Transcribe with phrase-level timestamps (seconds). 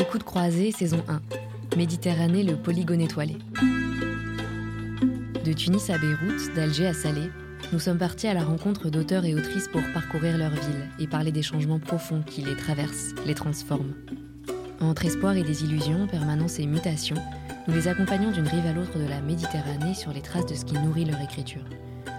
[0.00, 1.20] Écoute croisée, saison 1.
[1.76, 3.36] Méditerranée, le polygone étoilé.
[5.44, 7.32] De Tunis à Beyrouth, d'Alger à Salé,
[7.72, 11.32] nous sommes partis à la rencontre d'auteurs et autrices pour parcourir leur ville et parler
[11.32, 13.94] des changements profonds qui les traversent, les transforment.
[14.80, 17.16] Entre espoir et désillusion, permanence et mutation,
[17.66, 20.64] nous les accompagnons d'une rive à l'autre de la Méditerranée sur les traces de ce
[20.64, 21.64] qui nourrit leur écriture.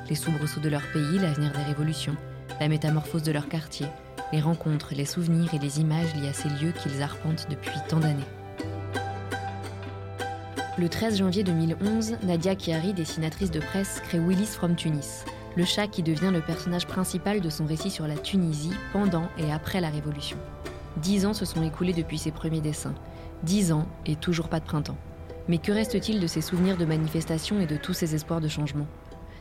[0.09, 2.17] Les soubresauts de leur pays, l'avenir des révolutions,
[2.59, 3.87] la métamorphose de leur quartier,
[4.31, 7.99] les rencontres, les souvenirs et les images liées à ces lieux qu'ils arpentent depuis tant
[7.99, 8.23] d'années.
[10.77, 15.25] Le 13 janvier 2011, Nadia Chiari, dessinatrice de presse, crée Willis from Tunis,
[15.57, 19.51] le chat qui devient le personnage principal de son récit sur la Tunisie pendant et
[19.51, 20.37] après la Révolution.
[20.97, 22.95] Dix ans se sont écoulés depuis ses premiers dessins.
[23.43, 24.97] Dix ans et toujours pas de printemps.
[25.47, 28.87] Mais que reste-t-il de ses souvenirs de manifestations et de tous ses espoirs de changement?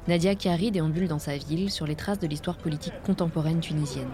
[0.08, 4.08] Nadia Chiari déambule dans sa ville sur les traces de l'histoire politique contemporaine tunisienne.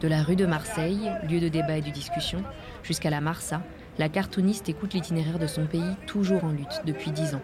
[0.00, 2.44] De la rue de Marseille, lieu de débat et de discussion,
[2.84, 3.62] jusqu'à la Marsa,
[3.98, 7.42] la cartooniste écoute l'itinéraire de son pays toujours en lutte depuis dix ans.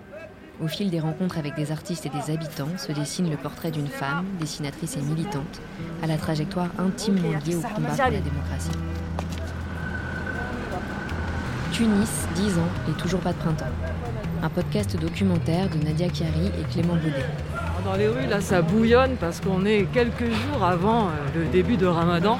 [0.62, 3.88] Au fil des rencontres avec des artistes et des habitants se dessine le portrait d'une
[3.88, 5.60] femme, dessinatrice et militante,
[6.00, 8.70] à la trajectoire intimement liée au combat pour la démocratie.
[11.72, 13.64] Tunis, 10 ans et toujours pas de printemps.
[14.44, 17.26] Un podcast documentaire de Nadia Chiari et Clément Baudet.
[17.84, 21.76] Dans les rues, là, ça bouillonne parce qu'on est quelques jours avant euh, le début
[21.76, 22.38] de Ramadan.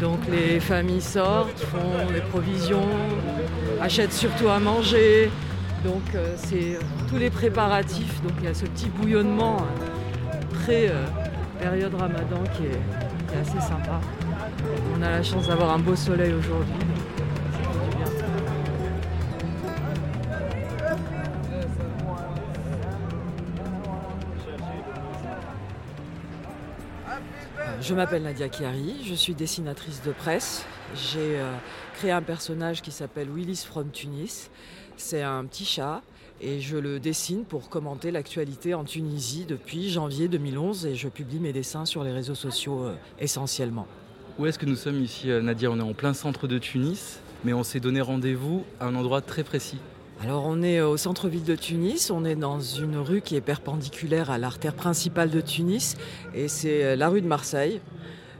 [0.00, 2.88] Donc les familles sortent, font des provisions,
[3.82, 5.30] achètent surtout à manger.
[5.84, 8.22] Donc euh, c'est euh, tous les préparatifs.
[8.22, 9.58] Donc il y a ce petit bouillonnement
[10.64, 14.00] pré-période Ramadan qui est assez sympa.
[14.96, 16.87] On a la chance d'avoir un beau soleil aujourd'hui.
[27.88, 30.66] Je m'appelle Nadia Chiari, je suis dessinatrice de presse.
[30.94, 31.50] J'ai euh,
[31.94, 34.50] créé un personnage qui s'appelle Willis from Tunis.
[34.98, 36.02] C'est un petit chat
[36.42, 41.38] et je le dessine pour commenter l'actualité en Tunisie depuis janvier 2011 et je publie
[41.38, 43.86] mes dessins sur les réseaux sociaux euh, essentiellement.
[44.38, 45.70] Où est-ce que nous sommes ici euh, Nadia?
[45.70, 49.22] On est en plein centre de Tunis, mais on s'est donné rendez-vous à un endroit
[49.22, 49.78] très précis.
[50.20, 54.32] Alors on est au centre-ville de Tunis, on est dans une rue qui est perpendiculaire
[54.32, 55.96] à l'artère principale de Tunis
[56.34, 57.80] et c'est euh, la rue de Marseille.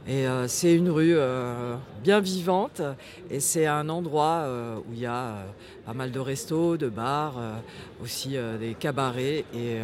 [0.05, 2.81] Et euh, c'est une rue euh, bien vivante
[3.29, 4.45] et c'est un endroit
[4.89, 5.45] où il y a
[5.85, 7.39] pas mal de restos, de bars,
[8.03, 9.45] aussi des cabarets.
[9.53, 9.79] Et,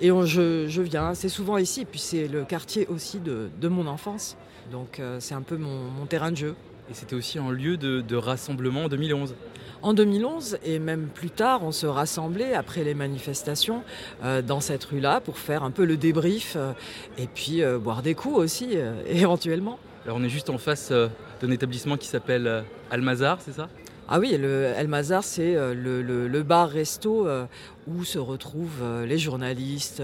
[0.00, 4.36] je, viens, c'est souvent ici, puis c'est le quartier aussi de, mon enfance.
[4.72, 6.54] Donc c'est un peu mon, terrain de jeu.
[6.90, 9.34] Et c'était aussi un lieu de rassemblement en 2011
[9.82, 13.82] en 2011 et même plus tard, on se rassemblait après les manifestations
[14.24, 16.72] euh, dans cette rue-là pour faire un peu le débrief euh,
[17.16, 19.78] et puis euh, boire des coups aussi éventuellement.
[20.04, 23.68] Alors on est juste en face d'un établissement qui s'appelle Almazar, c'est ça?
[24.10, 27.44] Ah oui, le El Mazar, c'est euh, le, bar-resto euh,
[27.86, 30.02] où se retrouvent euh, les journalistes,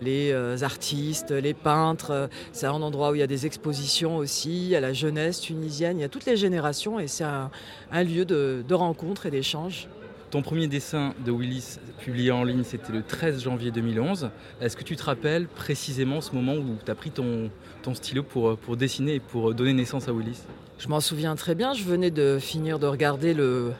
[0.00, 2.30] les artistes, les peintres.
[2.52, 6.00] C'est un endroit où il y a des expositions aussi, à la jeunesse tunisienne, il
[6.00, 7.50] y a toutes les générations et c'est un,
[7.92, 9.88] lieu de, de rencontre et d'échange.
[10.30, 14.30] Ton premier dessin de Willis publié en ligne, c'était le 13 janvier 2011.
[14.62, 17.50] Est-ce que tu te rappelles précisément ce moment où tu as pris ton,
[17.92, 20.40] stylo pour dessiner et pour donner naissance à Willis?
[20.78, 23.72] Je m'en souviens très bien, je venais de finir de regarder le,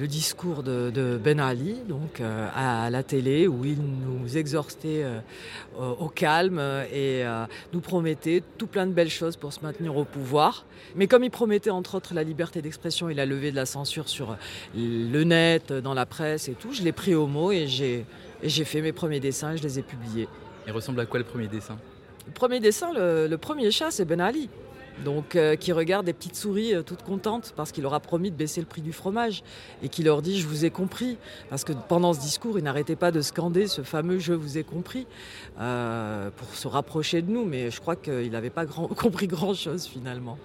[0.00, 5.20] discours de, Ben Ali donc, euh, à, la télé où il nous exhortait euh,
[5.78, 6.58] au calme
[6.92, 10.66] et euh, nous promettait tout plein de belles choses pour se maintenir au pouvoir.
[10.96, 14.08] Mais comme il promettait entre autres la liberté d'expression et la levée de la censure
[14.08, 14.36] sur
[14.74, 18.04] le net, dans la presse et tout, je l'ai pris au mot et j'ai,
[18.64, 20.28] fait mes premiers dessins et je les ai publiés.
[20.66, 21.78] Et ressemble à quoi le premier dessin?
[22.26, 24.48] Le premier dessin, le premier chat, c'est Ben Ali
[25.02, 28.30] donc euh, qui regarde des petites souris euh, toutes contentes parce qu'il leur a promis
[28.30, 29.42] de baisser le prix du fromage
[29.82, 31.18] et qui leur dit je vous ai compris
[31.50, 34.64] parce que pendant ce discours il n'arrêtait pas de scander ce fameux je vous ai
[34.64, 35.06] compris
[35.60, 39.86] euh, pour se rapprocher de nous mais je crois qu'il n'avait pas compris grand chose
[39.86, 40.38] finalement.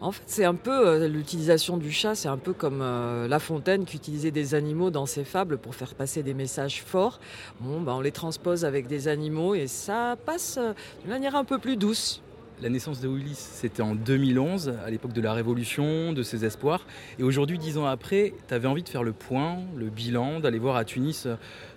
[0.00, 3.96] En fait, c'est un peu l'utilisation du chat, c'est un peu comme La Fontaine qui
[3.96, 7.20] utilisait des animaux dans ses fables pour faire passer des messages forts.
[7.60, 10.58] Bon, ben, on les transpose avec des animaux et ça passe
[11.02, 12.20] d'une manière un peu plus douce.
[12.62, 16.86] La naissance de Willis, c'était en 2011, à l'époque de la Révolution, de ses espoirs.
[17.18, 20.60] Et aujourd'hui, dix ans après, tu avais envie de faire le point, le bilan, d'aller
[20.60, 21.26] voir à Tunis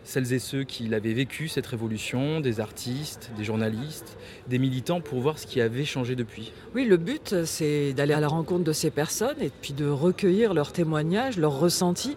[0.04, 4.16] celles et ceux qui l'avaient vécu, cette révolution, des artistes, des journalistes,
[4.48, 6.54] des militants, pour voir ce qui avait changé depuis.
[6.76, 10.54] Oui, le but, c'est d'aller à la rencontre de ces personnes et puis de recueillir
[10.54, 12.16] leurs témoignages, leurs ressentis,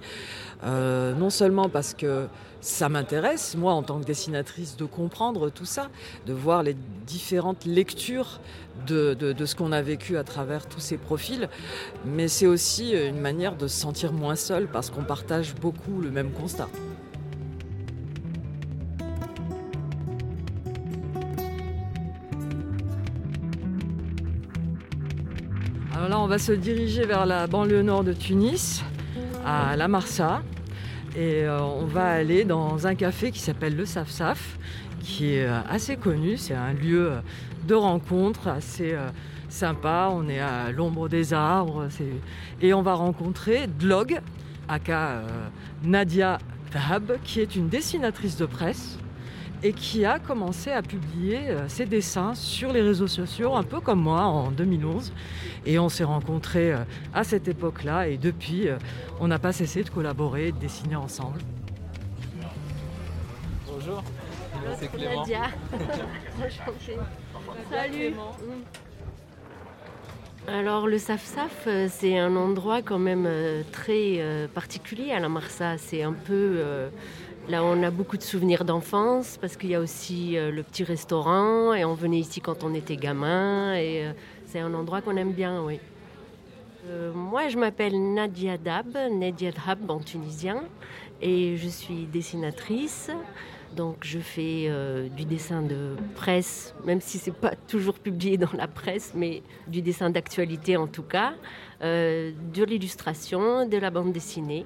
[0.65, 2.27] euh, non seulement parce que
[2.61, 5.89] ça m'intéresse, moi, en tant que dessinatrice, de comprendre tout ça,
[6.27, 6.77] de voir les
[7.07, 8.41] différentes lectures
[8.87, 11.49] de, ce qu'on a vécu à travers tous ces profils,
[12.05, 16.11] mais c'est aussi une manière de se sentir moins seul parce qu'on partage beaucoup le
[16.11, 16.69] même constat.
[25.95, 28.83] Alors là, on va se diriger vers la banlieue nord de Tunis,
[29.45, 30.43] à La Marsa.
[31.17, 34.59] Et euh, on va aller dans un café qui s'appelle le Saf Saf,
[35.01, 36.37] qui est euh, assez connu.
[36.37, 37.13] C'est un lieu
[37.67, 39.09] de rencontre assez euh,
[39.49, 40.11] sympa.
[40.13, 41.89] On est à l'ombre des arbres.
[42.61, 44.21] Et on va rencontrer Dlog,
[44.69, 45.23] aka
[45.83, 46.39] Nadia
[46.71, 48.99] Tahab, qui est une dessinatrice de presse
[49.63, 54.01] et qui a commencé à publier ses dessins sur les réseaux sociaux, un peu comme
[54.01, 55.13] moi en 2011.
[55.69, 56.79] Et on s'est rencontrés euh,
[57.13, 58.79] à cette époque-là et depuis, euh,
[59.21, 61.41] on n'a pas cessé de collaborer et de dessiner ensemble.
[63.67, 64.03] Bonjour,
[64.79, 65.25] c'est Clément.
[67.71, 68.15] Salut.
[70.47, 73.29] Alors le Saf-Saf, euh, c'est un endroit quand même
[73.71, 75.77] très particulier à la Marsa.
[75.77, 76.63] C'est un peu...
[77.49, 81.73] Là, on a beaucoup de souvenirs d'enfance parce qu'il y a aussi le petit restaurant
[81.73, 84.05] et on venait ici quand on était gamin et
[84.47, 85.81] c'est un endroit qu'on aime bien, oui.
[86.89, 90.63] Euh, moi, je m'appelle Nadia Dab, Nadia Dab en tunisien,
[91.21, 93.11] et je suis dessinatrice.
[93.77, 98.53] Donc, je fais euh, du dessin de presse, même si c'est pas toujours publié dans
[98.57, 101.35] la presse, mais du dessin d'actualité en tout cas,
[101.83, 104.65] euh, de l'illustration, de la bande dessinée.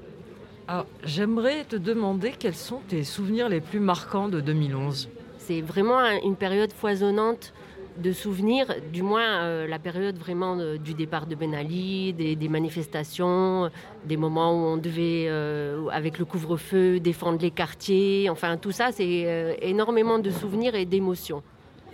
[0.72, 5.10] Alors, j'aimerais te demander quels sont tes souvenirs les plus marquants de 2011.
[5.36, 7.52] C'est vraiment une période foisonnante
[7.98, 12.48] de souvenirs, du moins euh, la période vraiment euh, du départ de Ben Ali, des,
[12.48, 13.68] manifestations,
[14.06, 18.30] des moments où on devait, euh, avec le couvre-feu, défendre les quartiers.
[18.30, 21.42] Enfin, tout ça, c'est énormément de souvenirs et d'émotions.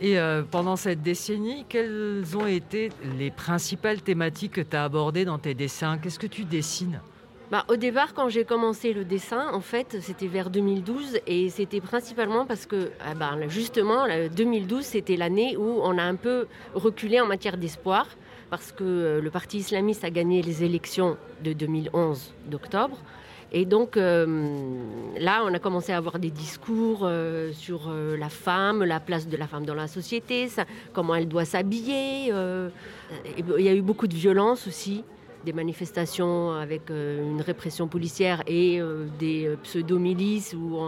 [0.01, 0.17] Et
[0.53, 5.55] pendant cette décennie, quelles ont été les principales thématiques que tu as abordées dans tes
[5.55, 5.99] dessins?
[5.99, 7.01] Qu'est-ce que tu dessines?
[7.51, 11.81] Bah, au départ, quand j'ai commencé le dessin, en fait, c'était vers 2012 et c'était
[11.81, 14.07] principalement parce que, ah bah, justement,
[14.37, 18.07] 2012, c'était l'année où on a un peu reculé en matière d'espoir
[18.51, 22.99] parce que euh, le parti islamiste a gagné les élections de 2011 d'octobre.
[23.51, 24.27] Et donc euh,
[25.19, 29.39] là, on a commencé à avoir des discours euh, sur la femme, la place de
[29.39, 30.49] la femme dans la société,
[30.93, 32.27] comment elle doit s'habiller.
[32.29, 35.03] il y a eu beaucoup de violence aussi
[35.49, 40.79] des manifestations avec euh, une répression policière et euh, des euh, pseudo-milices ou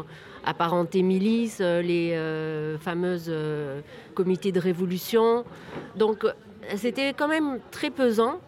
[0.45, 2.17] apparentées milices, les
[2.81, 3.33] fameuses
[4.15, 5.45] comités de révolution.
[5.97, 6.27] Donc
[6.77, 8.41] c'était quand même très pesant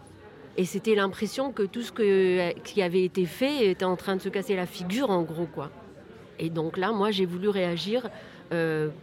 [0.57, 1.93] et c'était l'impression que tout ce
[2.63, 5.71] qui avait été fait était en train de se casser la figure en gros quoi.
[6.39, 8.09] Et donc là, moi j'ai voulu réagir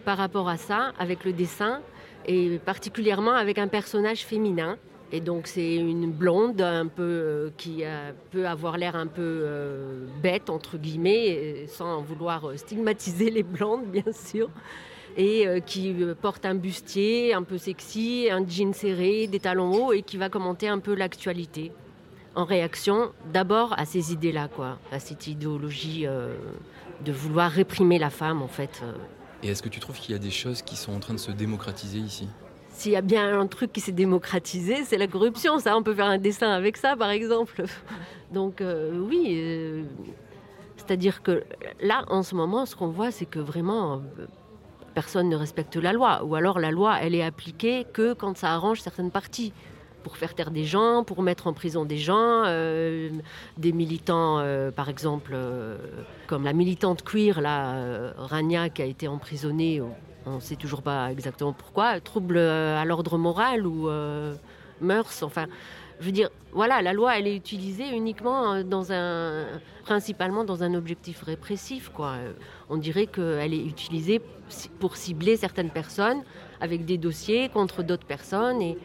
[0.04, 1.82] par rapport à ça avec le dessin
[2.26, 4.78] et particulièrement avec un personnage féminin
[5.12, 7.84] et donc c'est une blonde un peu euh, qui
[8.32, 14.12] peut avoir l'air un peu euh, bête entre guillemets, sans vouloir stigmatiser les blondes bien
[14.12, 14.50] sûr,
[15.18, 19.94] et euh, qui porte un bustier un peu sexy, un jean serré, des talons hauts
[19.94, 21.72] et qui va commenter un peu l'actualité.
[22.36, 28.44] En réaction d'abord à ces idées-là, quoi, à cette idéologie de vouloir réprimer la femme
[28.44, 28.84] en fait.
[29.42, 31.20] Et est-ce que tu trouves qu'il y a des choses qui sont en train de
[31.20, 32.28] se démocratiser ici?
[32.80, 35.60] S'il y a bien un truc qui s'est démocratisé, c'est la corruption.
[35.60, 37.64] Ça, on peut faire un dessin avec ça, par exemple.
[38.32, 39.84] Donc euh, oui, euh,
[40.78, 41.44] c'est-à-dire que
[41.82, 44.26] là, en ce moment, ce qu'on voit, c'est que vraiment, euh,
[44.94, 46.24] personne ne respecte la loi.
[46.24, 49.52] Ou alors la loi, elle est appliquée que quand ça arrange certaines parties
[50.04, 54.42] pour faire taire des gens, pour mettre en prison des gens, des militants,
[54.74, 55.36] par exemple,
[56.26, 59.82] comme la militante queer, là, Rania, qui a été emprisonnée
[60.30, 64.36] on ne sait toujours pas exactement pourquoi, trouble euh, à l'ordre moral ou euh,
[64.82, 65.48] mœurs, enfin,
[66.00, 69.46] je veux dire, voilà, la loi, elle est utilisée uniquement euh, dans un,
[69.84, 72.16] principalement dans un objectif répressif, quoi.
[72.70, 74.22] On dirait qu'elle est utilisée
[74.80, 76.22] pour cibler certaines personnes
[76.62, 78.62] avec des dossiers contre d'autres personnes.
[78.62, 78.78] Et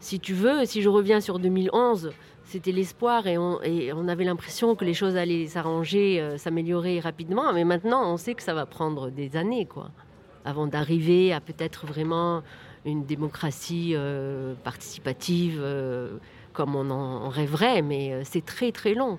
[0.00, 2.10] si tu veux, si je reviens sur 2011,
[2.44, 7.52] c'était l'espoir et on, et on, avait l'impression que les choses allaient s'arranger, s'améliorer rapidement.
[7.52, 9.90] Mais maintenant, on sait que ça va prendre des années, quoi
[10.46, 12.42] avant d'arriver à peut-être vraiment
[12.86, 16.18] une démocratie euh, participative euh,
[16.52, 19.18] comme on en rêverait, mais euh, c'est très très long.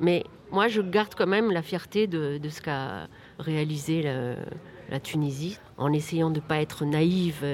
[0.00, 3.06] Mais moi, je garde quand même la fierté de, ce qu'a
[3.38, 7.44] réaliser la, Tunisie, en essayant de ne pas être naïve,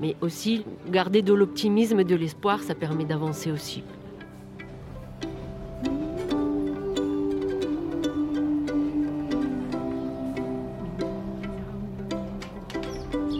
[0.00, 3.82] mais aussi garder de l'optimisme et de l'espoir, ça permet d'avancer aussi.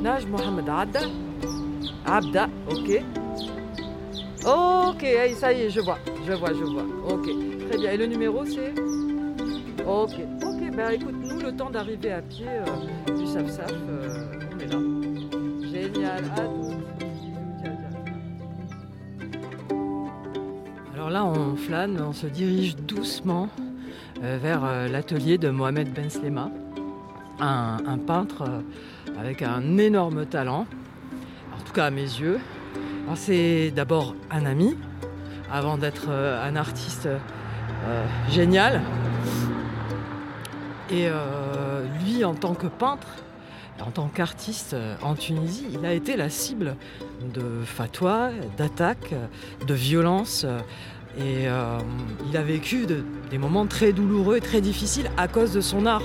[0.02, 1.00] Mohamed Adda.
[2.06, 3.02] Abda, ok.
[4.46, 6.84] Ok, ça y est, je vois, je vois, je vois.
[7.08, 7.28] Ok,
[7.68, 7.92] très bien.
[7.92, 8.72] Et le numéro c'est
[9.86, 14.58] Ok, ok, ben écoute, nous, le temps d'arriver à pied euh, du Saf-Saf, euh, on
[14.58, 14.78] est là.
[15.72, 16.24] Génial,
[20.94, 23.48] Alors là, on flâne, on se dirige doucement
[24.22, 26.50] euh, vers l'atelier de Mohamed Ben Slema,
[27.40, 28.62] un, peintre
[29.20, 30.66] avec un énorme talent,
[31.54, 32.38] en tout cas à mes yeux.
[33.16, 34.76] C'est d'abord un ami,
[35.52, 38.80] avant d'être euh, un artiste euh, génial.
[40.90, 43.08] Et euh, lui, en tant que peintre,
[43.84, 46.76] en tant qu'artiste en Tunisie, il a été la cible
[47.34, 49.14] de fatwas, d'attaques,
[49.66, 50.44] de violences.
[51.18, 51.46] Et
[52.28, 52.84] il a vécu
[53.30, 56.02] des moments très douloureux et très difficiles à cause de son art.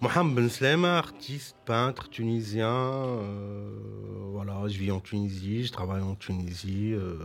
[0.00, 2.68] Mohamed Ben artiste, peintre tunisien.
[2.68, 3.68] Euh,
[4.32, 6.92] voilà, je vis en Tunisie, je travaille en Tunisie.
[6.92, 7.18] Euh,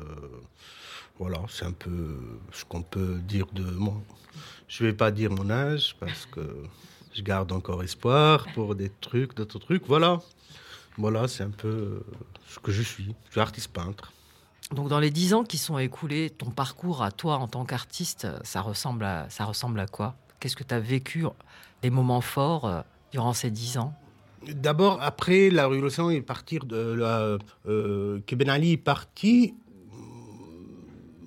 [1.20, 2.18] voilà, c'est un peu
[2.52, 4.02] ce qu'on peut dire de moi.
[4.68, 6.42] Je vais pas dire mon âge parce que
[7.14, 9.86] je garde encore espoir pour des trucs, d'autres trucs.
[9.86, 10.20] Voilà,
[10.98, 12.04] voilà, c'est un peu
[12.48, 13.14] ce que je suis.
[13.28, 14.12] Je suis artiste peintre.
[14.72, 18.28] Donc dans les dix ans qui sont écoulés, ton parcours à toi en tant qu'artiste,
[18.44, 20.16] ça ressemble à, ça ressemble à quoi?
[20.40, 21.26] Qu'est-ce que tu as vécu
[21.84, 23.94] des moments forts euh, durant ces dix ans
[24.48, 29.54] D'abord, après la révolution et partir de la, euh, que Ben Ali est parti,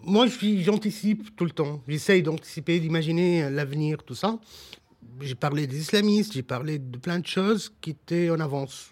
[0.05, 1.83] moi, j'anticipe tout le temps.
[1.89, 4.39] J'essaye d'anticiper, d'imaginer l'avenir, tout ça.
[5.21, 8.91] J'ai parlé des islamistes, j'ai parlé de plein de choses qui étaient en avance.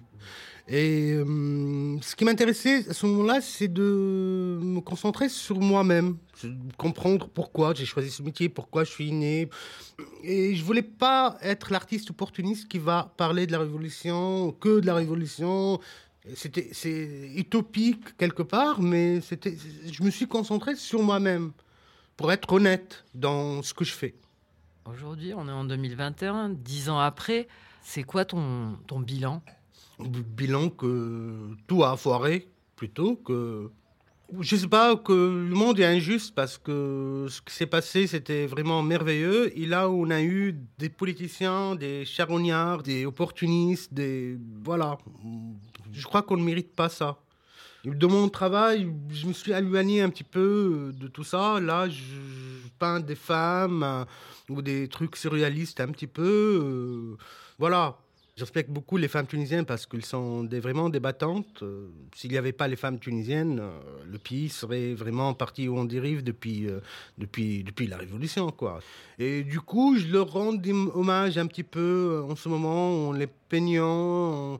[0.66, 6.16] Et euh, ce qui m'intéressait à ce moment-là, c'est de me concentrer sur moi-même,
[6.78, 9.50] comprendre pourquoi j'ai choisi ce métier, pourquoi je suis né.
[10.23, 14.87] Et je voulais pas être l'artiste opportuniste qui va parler de la révolution, que de
[14.87, 15.80] la révolution.
[16.35, 19.54] C'était, c'est utopique quelque part, mais c'était,
[19.92, 21.52] je me suis concentré sur moi-même
[22.16, 24.14] pour être honnête dans ce que je fais.
[24.87, 27.49] Aujourd'hui, on est en 2021, dix ans après.
[27.83, 29.42] C'est quoi ton, ton bilan?
[29.98, 33.70] Bilan que tout a foiré plutôt que
[34.40, 38.46] je sais pas que le monde est injuste parce que ce qui s'est passé c'était
[38.46, 39.56] vraiment merveilleux.
[39.58, 44.98] Et là on a eu des politiciens des charognards des opportunistes des voilà.
[45.92, 47.18] Je crois qu'on ne mérite pas ça.
[47.84, 51.60] De mon travail je me suis éloigné un petit peu de tout ça.
[51.60, 52.02] Là je,
[52.78, 54.04] peins des femmes euh,
[54.48, 57.16] ou des trucs surréalistes un petit peu euh,
[57.58, 57.98] voilà
[58.36, 61.62] je beaucoup les femmes tunisiennes parce qu'elles sont vraiment des battantes.
[61.62, 61.86] Euh,
[62.16, 63.78] s'il n'y avait pas les femmes tunisiennes, euh,
[64.10, 66.80] le pays serait vraiment parti où on dérive depuis, euh,
[67.16, 68.50] depuis, depuis la Révolution.
[68.50, 68.80] Quoi.
[69.20, 70.52] Et du coup, je leur rends
[70.94, 74.58] hommage un petit peu en ce moment, en les peignant.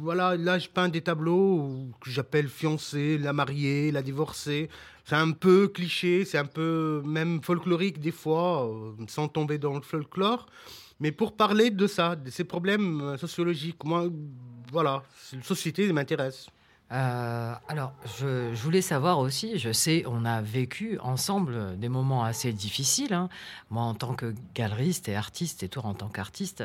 [0.00, 4.70] Voilà, là, je peins des tableaux que j'appelle fiancée, la mariée, la divorcée.
[5.04, 8.70] C'est un peu cliché, c'est un peu même folklorique des fois,
[9.08, 10.46] sans tomber dans le folklore.
[11.00, 14.08] Mais pour parler de ça, de ces problèmes euh, sociologiques, moi,
[14.72, 16.48] voilà, la société m'intéresse.
[16.92, 22.52] Euh, alors, je, voulais savoir aussi, je sais, on a vécu ensemble des moments assez
[22.52, 23.14] difficiles.
[23.14, 23.28] Hein.
[23.70, 26.62] Moi, en tant que galeriste et artiste, et toi en tant qu'artiste,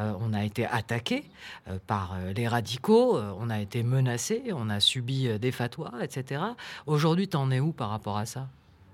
[0.00, 1.24] euh, on a été attaqué
[1.86, 6.42] par les radicaux, on a été menacé, on a subi des fatwas, etc.
[6.86, 8.48] Aujourd'hui, t'en es où par rapport à ça?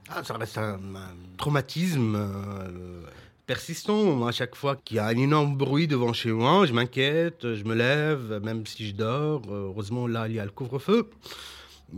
[0.08, 0.78] Ah, Ça reste un,
[1.36, 2.16] traumatisme
[3.46, 4.26] persistant.
[4.26, 7.64] À chaque fois qu'il y a un énorme bruit devant chez moi, je m'inquiète, je
[7.64, 9.42] me lève, même si je dors.
[9.50, 11.10] Heureusement, là, il y a le couvre-feu.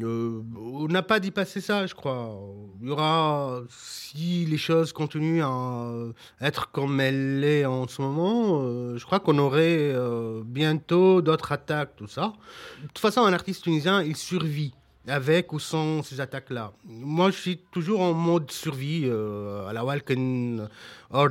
[0.03, 2.39] Euh, on n'a pas d'y passer ça, je crois.
[2.83, 5.93] Il y aura, si les choses continuent à
[6.41, 11.53] être comme elles sont en ce moment, euh, je crois qu'on aurait euh, bientôt d'autres
[11.53, 12.35] attaques, tout ça.
[12.83, 14.75] De toute façon, un artiste tunisien, il survit
[15.09, 16.73] avec ou sans ces attaques-là.
[16.85, 20.69] Moi, je suis toujours en mode survie, euh, à la Walken,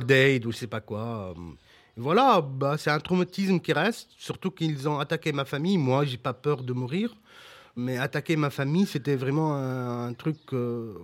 [0.06, 1.34] Day, ou je sais pas quoi.
[1.96, 5.78] Voilà, bah, c'est un traumatisme qui reste, surtout qu'ils ont attaqué ma famille.
[5.78, 7.16] Moi, j'ai pas peur de mourir.
[7.76, 10.94] Mais attaquer ma famille, c'était vraiment un, truc euh,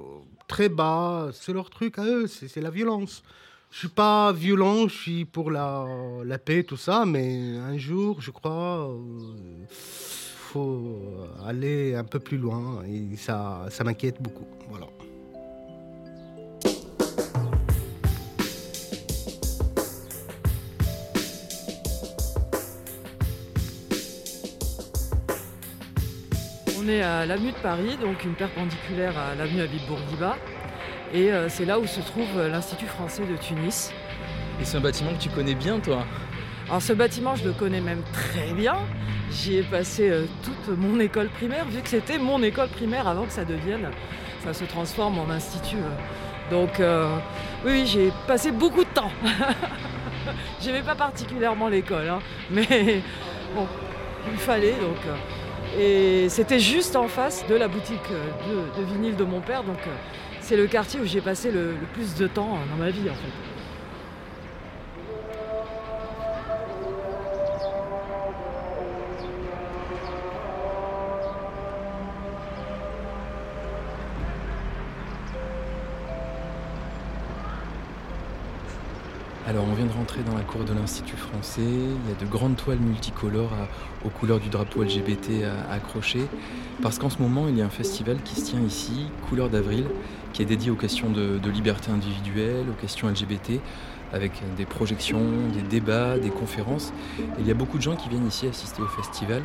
[0.48, 1.30] très bas.
[1.32, 3.22] C'est leur truc à eux, c'est la violence.
[3.70, 5.86] Je suis pas violent, je suis pour la,
[6.44, 9.66] paix, tout ça, mais un jour, je crois, il
[10.54, 11.00] faut
[11.44, 14.46] aller un peu plus loin et ça, ça m'inquiète beaucoup.
[14.68, 14.86] Voilà.
[26.78, 30.36] On est à l'avenue de Paris, donc une perpendiculaire à l'avenue Habib Bourguiba.
[31.12, 33.90] Et euh, c'est là où se trouve l'Institut français de Tunis.
[34.60, 36.06] Et c'est un bâtiment que tu connais bien, toi?
[36.68, 38.76] Alors ce bâtiment, je le connais même très bien.
[39.34, 43.24] J'y ai passé euh, toute mon école primaire, vu que c'était mon école primaire avant
[43.24, 43.90] que ça devienne,
[44.44, 45.78] ça se transforme en institut.
[46.50, 46.80] Donc
[47.64, 49.10] oui, j'ai passé beaucoup de temps.
[50.60, 52.20] J'aimais pas particulièrement l'école, hein.
[52.50, 52.66] mais
[53.56, 53.66] bon,
[54.30, 54.98] il fallait donc.
[55.78, 59.78] Et c'était juste en face de la boutique de, de vinyle de mon père, donc
[60.40, 63.14] c'est le quartier où j'ai passé le, le, plus de temps dans ma vie en
[63.14, 63.53] fait.
[79.74, 82.54] On vient de rentrer dans la cour de l'Institut français, il y a de grandes
[82.54, 83.50] toiles multicolores
[84.04, 86.26] aux couleurs du drapeau LGBT accrochées,
[86.80, 89.86] parce qu'en ce moment il y a un festival qui se tient ici, Couleurs d'avril,
[90.32, 93.60] qui est dédié aux questions de, liberté individuelle, aux questions LGBT,
[94.12, 96.92] avec des projections, des débats, des conférences.
[97.40, 99.42] il y a beaucoup de gens qui viennent ici assister au festival.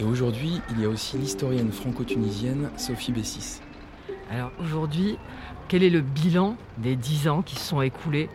[0.00, 3.60] Et aujourd'hui, il y a aussi l'historienne franco-tunisienne Sophie Bessis.
[4.32, 5.16] Alors aujourd'hui,
[5.68, 8.28] quel est le bilan des dix ans qui se sont écoulés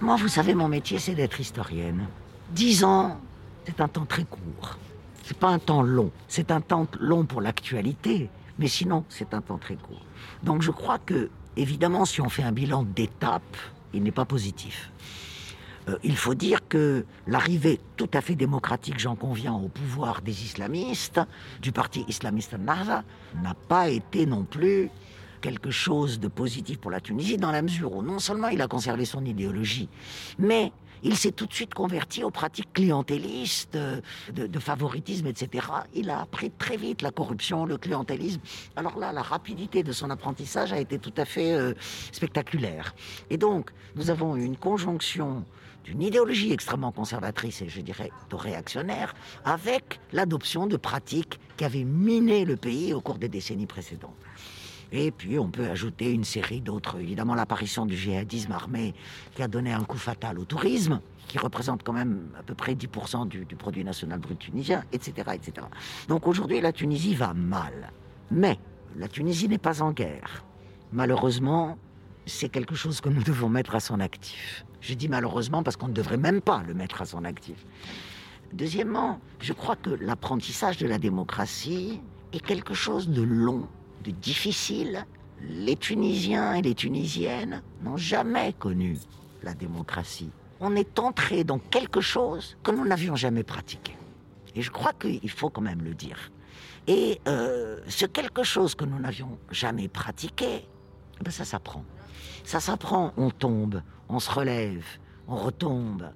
[0.00, 2.06] moi, vous savez, mon métier, c'est d'être historienne.
[2.50, 3.20] Dix ans,
[3.66, 4.78] c'est un temps très court.
[5.22, 6.10] C'est pas un temps long.
[6.26, 10.02] C'est un temps long pour l'actualité, mais sinon, c'est un temps très court.
[10.42, 13.56] Donc, je crois que, évidemment, si on fait un bilan d'étape,
[13.92, 14.90] il n'est pas positif.
[15.88, 20.44] Euh, il faut dire que l'arrivée tout à fait démocratique, j'en conviens, au pouvoir des
[20.44, 21.20] islamistes,
[21.60, 23.04] du parti islamiste Nahda,
[23.42, 24.90] n'a pas été non plus
[25.40, 28.68] quelque chose de positif pour la Tunisie dans la mesure où non seulement il a
[28.68, 29.88] conservé son idéologie,
[30.38, 34.00] mais il s'est tout de suite converti aux pratiques clientélistes, euh,
[34.32, 35.66] de, favoritisme, etc.
[35.94, 38.40] Il a appris très vite la corruption, le clientélisme.
[38.76, 41.72] Alors là, la rapidité de son apprentissage a été tout à fait euh,
[42.12, 42.94] spectaculaire.
[43.30, 45.44] Et donc, nous avons une conjonction
[45.84, 49.14] d'une idéologie extrêmement conservatrice et je dirais de réactionnaire,
[49.44, 54.14] avec l'adoption de pratiques qui avaient miné le pays au cours des décennies précédentes.
[54.92, 58.94] Et puis on peut ajouter une série d'autres, évidemment l'apparition du djihadisme armé
[59.34, 62.74] qui a donné un coup fatal au tourisme, qui représente quand même à peu près
[62.74, 65.30] 10% du, du, produit national brut tunisien, etc.
[65.34, 65.66] etc.
[66.08, 67.92] Donc aujourd'hui la Tunisie va mal.
[68.32, 68.58] Mais
[68.96, 70.44] la Tunisie n'est pas en guerre.
[70.92, 71.78] Malheureusement,
[72.26, 74.64] c'est quelque chose que nous devons mettre à son actif.
[74.80, 77.64] Je dis malheureusement parce qu'on ne devrait même pas le mettre à son actif.
[78.52, 82.00] Deuxièmement, je crois que l'apprentissage de la démocratie
[82.32, 83.68] est quelque chose de long
[84.08, 85.06] difficile.
[85.42, 88.98] Les Tunisiens et les Tunisiennes n'ont jamais connu
[89.42, 90.30] la démocratie.
[90.60, 93.96] On est entré dans quelque chose que nous n'avions jamais pratiqué.
[94.54, 96.30] Et je crois qu'il faut quand même le dire.
[96.86, 100.66] Et euh, ce quelque chose que nous n'avions jamais pratiqué,
[101.20, 101.84] eh ben ça s'apprend.
[102.44, 104.84] Ça s'apprend, on tombe, on se relève,
[105.28, 106.10] on retombe,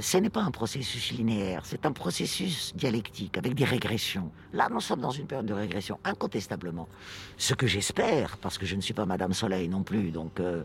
[0.00, 4.30] ce n'est pas un processus linéaire, c'est un processus dialectique avec des régressions.
[4.52, 6.88] Là, nous sommes dans une période de régression, incontestablement.
[7.36, 10.64] Ce que j'espère, parce que je ne suis pas Madame Soleil non plus, donc euh,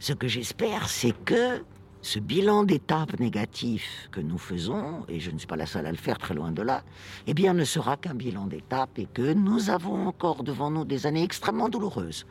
[0.00, 1.64] ce que j'espère, c'est que
[2.02, 5.90] ce bilan d'étape négatif que nous faisons, et je ne suis pas la seule à
[5.90, 6.82] le faire, très loin de là,
[7.26, 11.06] eh bien, ne sera qu'un bilan d'étape et que nous avons encore devant nous des
[11.06, 12.26] années extrêmement douloureuses.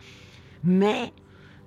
[0.63, 1.13] Mais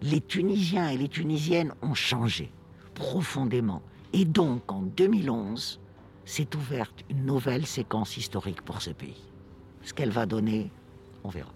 [0.02, 2.50] les Tunisiens et les Tunisiennes ont changé
[2.94, 3.82] profondément.
[4.12, 5.80] Et donc, en 2011,
[6.24, 9.22] s'est ouverte une nouvelle séquence historique pour ce pays.
[9.82, 10.70] Ce qu'elle va donner,
[11.24, 11.52] on verra.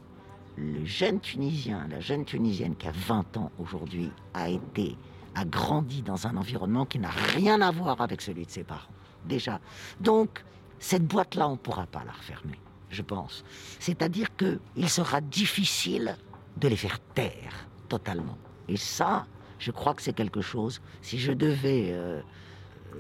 [0.57, 4.97] Le jeune Tunisien, la jeune Tunisienne qui a 20 ans aujourd'hui, a été,
[5.35, 8.93] a grandi dans un environnement qui n'a rien à voir avec celui de ses parents.
[9.25, 9.61] Déjà.
[10.01, 10.45] Donc,
[10.79, 12.59] cette boîte-là, on ne pourra pas la refermer,
[12.91, 13.45] je pense.
[13.79, 16.17] C'est-à-dire qu'il sera difficile
[16.59, 18.37] de les faire taire totalement.
[18.69, 19.27] Et ça,
[19.59, 22.21] je crois que c'est quelque chose, si je devais euh,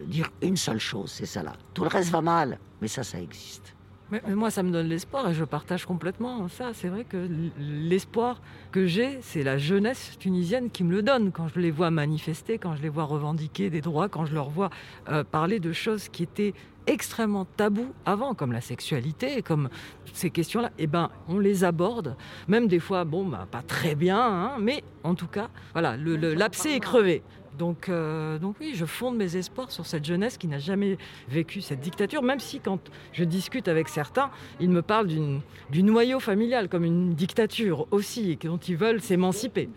[0.06, 1.52] dire une seule chose, c'est ça là.
[1.74, 3.74] Tout le reste va mal, mais ça, ça existe.
[4.12, 6.72] Mais, moi, ça me donne l'espoir et je partage complètement ça.
[6.74, 7.28] C'est vrai que
[7.58, 11.32] l'espoir que j'ai, c'est la jeunesse tunisienne qui me le donne.
[11.32, 14.50] Quand je les vois manifester, quand je les vois revendiquer des droits, quand je leur
[14.50, 14.68] vois
[15.08, 16.52] euh, parler de choses qui étaient
[16.86, 19.70] extrêmement tabous avant, comme la sexualité, comme
[20.12, 22.16] ces questions-là, eh ben, on les aborde,
[22.48, 26.76] même des fois, bon, bah, pas très bien, hein, mais en tout cas, voilà, l'abcès
[26.76, 27.22] est crevé.
[27.58, 30.96] Donc, euh, donc oui, je fonde mes espoirs sur cette jeunesse qui n'a jamais
[31.28, 32.80] vécu cette dictature, même si quand
[33.12, 38.36] je discute avec certains, ils me parlent du noyau familial comme une dictature aussi, et
[38.36, 39.68] dont ils veulent s'émanciper.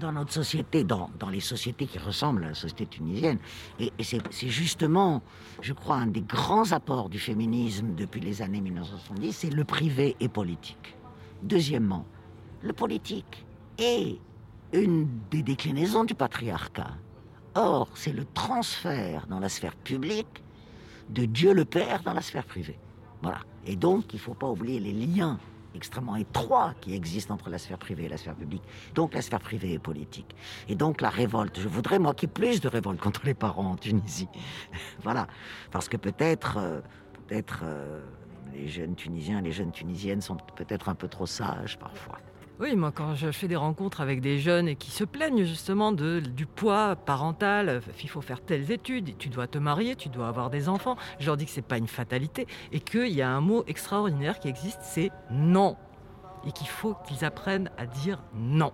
[0.00, 3.38] Dans, notre société, dans, les sociétés qui ressemblent à la société tunisienne,
[3.78, 5.22] et, c'est justement,
[5.60, 10.16] je crois, un des grands apports du féminisme depuis les années 1970, c'est le privé
[10.18, 10.96] et politique.
[11.42, 12.06] Deuxièmement,
[12.62, 13.44] le politique
[13.76, 14.18] est
[14.80, 16.94] une des déclinaisons du patriarcat.
[17.54, 20.42] Or, c'est le transfert dans la sphère publique
[21.08, 22.78] de Dieu le Père dans la sphère privée.
[23.22, 23.40] Voilà.
[23.64, 25.38] Et donc, il ne faut pas oublier les liens
[25.74, 28.62] extrêmement étroits qui existent entre la sphère privée et la sphère publique.
[28.94, 30.34] Donc la sphère privée est politique.
[30.68, 33.34] Et donc la révolte, je voudrais moi qu'il y ait plus de révolte contre les
[33.34, 34.28] parents en Tunisie.
[35.02, 35.26] voilà.
[35.70, 36.80] Parce que peut-être, euh,
[37.28, 38.00] peut-être euh,
[38.54, 42.18] les jeunes Tunisiens, les jeunes Tunisiennes sont peut-être un peu trop sages parfois.
[42.58, 45.92] Oui, moi quand je fais des rencontres avec des jeunes et qui se plaignent justement
[45.92, 50.28] de, du poids parental, il faut faire telles études, tu dois te marier, tu dois
[50.28, 53.28] avoir des enfants, je leur dis que c'est pas une fatalité et qu'il y a
[53.28, 55.76] un mot extraordinaire qui existe, c'est non.
[56.46, 58.72] Et qu'il faut qu'ils apprennent à dire non.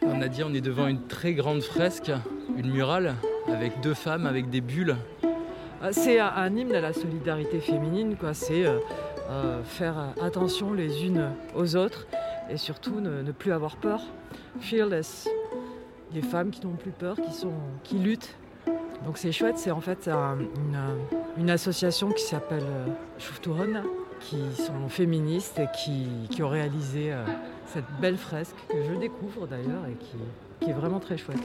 [0.00, 2.10] On a dit on est devant une très grande fresque,
[2.56, 3.16] une murale,
[3.52, 4.96] avec deux femmes avec des bulles
[5.92, 8.16] c'est un hymne à la solidarité féminine.
[8.32, 8.78] C'est euh,
[9.30, 12.06] euh, faire attention les unes aux autres
[12.50, 14.02] et surtout ne, plus avoir peur.
[14.60, 15.28] Fearless.
[16.12, 18.36] Des femmes qui n'ont plus peur, qui, sont, qui luttent.
[19.04, 20.08] Donc c'est chouette, c'est en fait
[21.36, 23.80] une, association qui s'appelle euh,
[24.20, 27.24] qui sont féministes et qui, ont réalisé euh,
[27.66, 29.96] cette belle fresque que je découvre d'ailleurs et
[30.60, 31.42] qui est vraiment très chouette.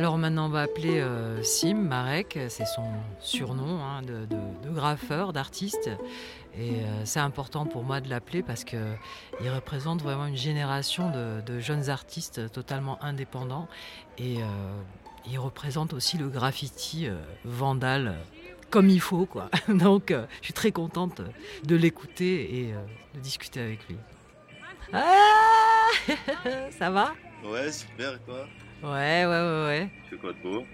[0.00, 5.90] Alors maintenant, on va appeler euh, Sim Marek, c'est son surnom hein, de, graffeur, d'artiste.
[6.58, 8.78] Et euh, c'est important pour moi de l'appeler parce qu'il
[9.54, 13.68] représente vraiment une génération de, jeunes artistes totalement indépendants.
[14.16, 14.46] Et euh,
[15.30, 17.06] il représente aussi le graffiti
[17.44, 18.16] vandal
[18.70, 19.26] comme il faut.
[19.26, 19.50] Quoi.
[19.68, 21.20] Donc je suis très contente
[21.64, 22.74] de l'écouter et
[23.14, 23.98] de discuter avec lui.
[24.94, 25.88] Ah
[26.78, 27.12] Ça va?
[27.44, 28.46] Ouais, super, quoi.
[28.82, 29.90] Ouais, ouais, ouais, ouais.
[30.08, 30.64] Fais quoi de beau?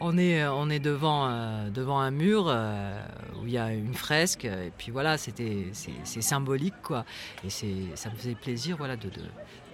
[0.00, 3.00] On est, euh, on est devant, euh, devant un mur euh,
[3.40, 4.44] où il y a une fresque.
[4.44, 7.04] Et puis voilà, c'était, c'est, symbolique, quoi.
[7.44, 9.22] Et c'est, ça me faisait plaisir, voilà, de, de,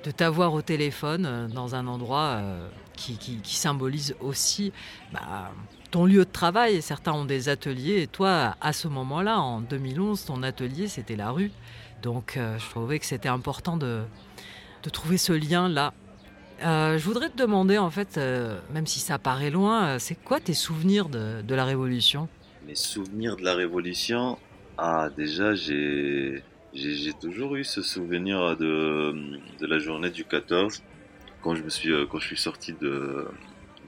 [0.05, 2.43] de t'avoir au téléphone dans un endroit
[2.97, 4.71] qui, qui, qui, symbolise aussi
[5.11, 5.51] bah,
[5.91, 6.83] ton lieu de travail.
[6.83, 8.03] Certains ont des ateliers.
[8.03, 11.51] Et toi, à ce moment-là, en 2011, ton atelier, c'était la rue.
[12.03, 14.03] Donc, je trouvais que c'était important de,
[14.83, 15.95] de trouver ce lien-là
[16.63, 20.15] euh, je voudrais te demander, en fait, euh, même si ça paraît loin, euh, c'est
[20.15, 22.29] quoi tes souvenirs de, la Révolution?
[22.67, 24.39] Mes souvenirs de la Révolution?
[24.79, 26.43] Ah, déjà, j'ai,
[27.21, 30.83] toujours eu ce souvenir de, la journée du 14,
[31.43, 32.75] quand je, me suis, quand je suis sorti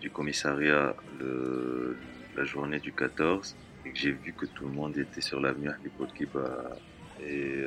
[0.00, 1.96] du commissariat le,
[2.36, 5.68] la journée du 14, et que j'ai vu que tout le monde était sur l'avenue
[5.68, 5.90] Ali
[7.24, 7.62] Et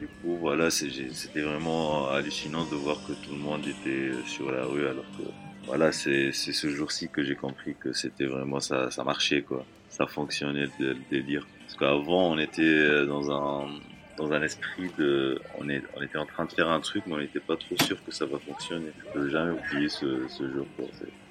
[0.00, 4.64] du coup, voilà, c'était vraiment hallucinant de voir que tout le monde était sur la
[4.64, 5.24] rue, alors que
[5.66, 10.06] voilà, c'est ce jour-ci que j'ai compris que c'était vraiment ça, ça marchait quoi, ça
[10.06, 11.46] fonctionnait le délire.
[11.60, 13.68] Parce qu'avant, on était dans un
[14.16, 17.14] dans un esprit de, on, est, on était en train de faire un truc, mais
[17.14, 18.90] on n'était pas trop sûr que ça va fonctionner.
[18.98, 20.66] Je peux jamais oublier ce, ce jour.
[20.76, 20.86] Quoi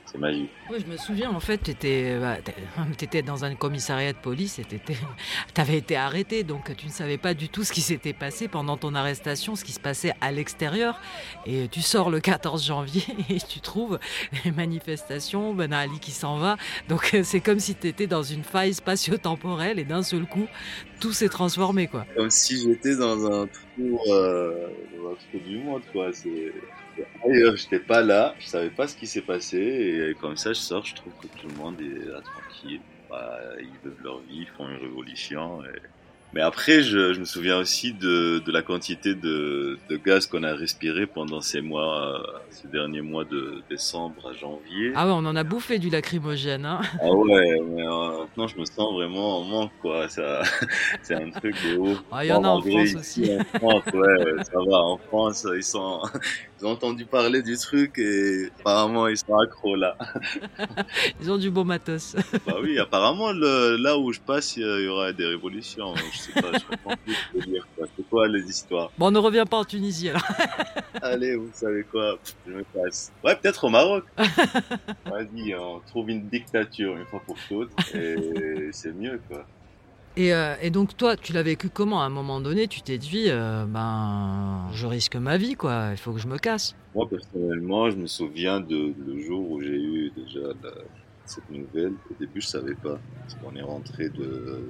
[0.05, 0.49] c'est magique.
[0.69, 2.37] Oui, je me souviens, en fait, tu étais, bah,
[3.01, 4.79] étais, dans un commissariat de police et tu
[5.61, 8.77] avais été arrêté, donc tu ne savais pas du tout ce qui s'était passé pendant
[8.77, 10.99] ton arrestation, ce qui se passait à l'extérieur.
[11.45, 13.99] Et tu sors le 14 janvier et tu trouves
[14.43, 16.57] les manifestations, Ben Ali qui s'en va.
[16.89, 20.47] Donc c'est comme si tu étais dans une faille spatio-temporelle et d'un seul coup,
[20.99, 21.87] tout s'est transformé.
[21.87, 22.05] quoi.
[22.15, 25.81] Comme si j'étais dans un trou, euh, dans un trou du monde.
[25.91, 26.11] quoi.
[26.13, 26.53] C'est
[27.55, 30.85] j'étais pas là, je savais pas ce qui s'est passé, et comme ça, je sors,
[30.85, 32.81] je trouve que tout le monde est là tranquille.
[33.09, 35.81] Bah, ils vivent leur vie, ils font une révolution, et
[36.35, 40.43] Mais après, je, je, me souviens aussi de, de la quantité de, de gaz qu'on
[40.43, 44.91] a respiré pendant ces mois, euh, ces derniers mois de décembre à janvier.
[44.95, 46.65] Ah ouais, on en a bouffé du lacrymogène.
[46.65, 50.09] Hein ah ouais, mais euh, maintenant je me sens vraiment en manque, quoi.
[50.09, 50.41] Ça,
[51.03, 52.03] c'est un truc de ouf.
[52.11, 53.31] Ah, il y en a en France aussi.
[53.31, 54.77] En France, ouais, ça va.
[54.77, 56.01] En France, ils sont,
[56.59, 59.97] ils ont entendu parler du truc et apparemment ils sont accros là.
[61.21, 62.17] ils ont du beau matos.
[62.45, 65.95] bah oui, apparemment le, là où je passe, il y aura des révolutions.
[65.95, 67.67] Je sais pas, je comprends plus ce que dire.
[67.97, 68.91] C'est quoi les histoires?
[68.97, 70.23] Bon, on ne revient pas en Tunisie alors.
[71.01, 72.17] Allez, vous savez quoi?
[72.47, 73.11] Je me passe.
[73.23, 74.05] Ouais, peut-être au Maroc.
[74.17, 79.45] Vas-y, on trouve une dictature une fois pour toutes et c'est mieux quoi.
[80.17, 82.01] Et, euh, et, donc toi, tu l'as vécu comment?
[82.01, 85.89] À un moment donné, tu t'es dit, euh, ben, je risque ma vie, quoi.
[85.91, 86.73] Il faut que je me casse.
[86.93, 90.71] Moi, personnellement, je me souviens de le jour où j'ai eu déjà la,
[91.25, 91.93] cette nouvelle.
[92.09, 94.69] Au début, je savais pas, parce qu'on est rentré de,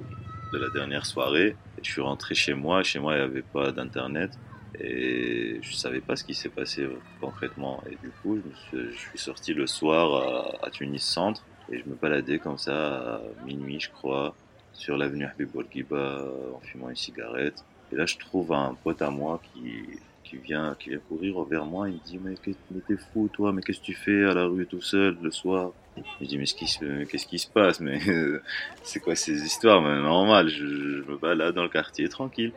[0.56, 1.56] de la dernière soirée.
[1.78, 2.82] Et je suis rentré chez moi.
[2.82, 4.32] Chez moi, il n'y avait pas d'internet.
[4.80, 6.88] Et je savais pas ce qui s'est passé
[7.20, 7.82] concrètement.
[7.90, 8.38] Et du coup,
[8.72, 13.20] je, suis, sorti le soir à, Tunis Centre et je me baladais comme ça à
[13.44, 14.34] minuit, je crois
[14.72, 17.64] sur l'avenue Habib Bourguiba en fumant une cigarette.
[17.92, 21.64] Et là, je trouve un pote à moi qui, qui vient, qui vient courir vers
[21.64, 21.88] moi.
[21.88, 24.66] Il me dit, mais, t'es fou, toi, mais qu'est-ce que tu fais à la rue
[24.66, 25.72] tout seul le soir?
[26.20, 27.80] Je dis, mais qu'est-ce qui se passe?
[27.80, 27.98] Mais
[28.82, 29.80] c'est quoi ces histoires?
[29.82, 32.52] Mais normal, je, je, me balade dans le quartier tranquille.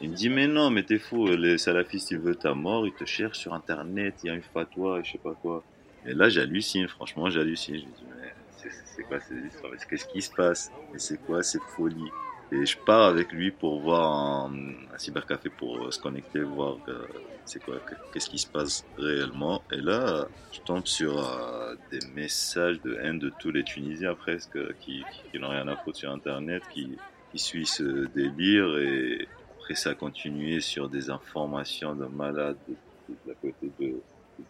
[0.00, 2.92] Il me dit, mais non, mais t'es fou, les salafistes, ils veulent ta mort, ils
[2.92, 5.62] te cherchent sur Internet, il y a une fatwa, je sais pas quoi.
[6.04, 7.76] Et là, j'hallucine, franchement, j'hallucine.
[7.76, 9.72] Je me dis, mais c'est quoi ces histoires?
[9.88, 10.72] Qu'est-ce qui se passe?
[10.94, 12.10] Et c'est quoi cette folie?
[12.52, 17.06] Et je pars avec lui pour voir un, cybercafé pour euh, se connecter, voir euh,
[17.46, 17.76] c'est quoi,
[18.12, 19.62] qu'est-ce qui se passe réellement.
[19.72, 24.58] Et là, je tombe sur euh, des messages de haine de tous les Tunisiens presque
[24.80, 25.02] qui,
[25.34, 26.90] n'ont rien à foutre sur Internet, qui,
[27.30, 28.76] qui suivent ce délire.
[28.76, 33.94] Et après, ça a continué sur des informations de malades de, la côté de,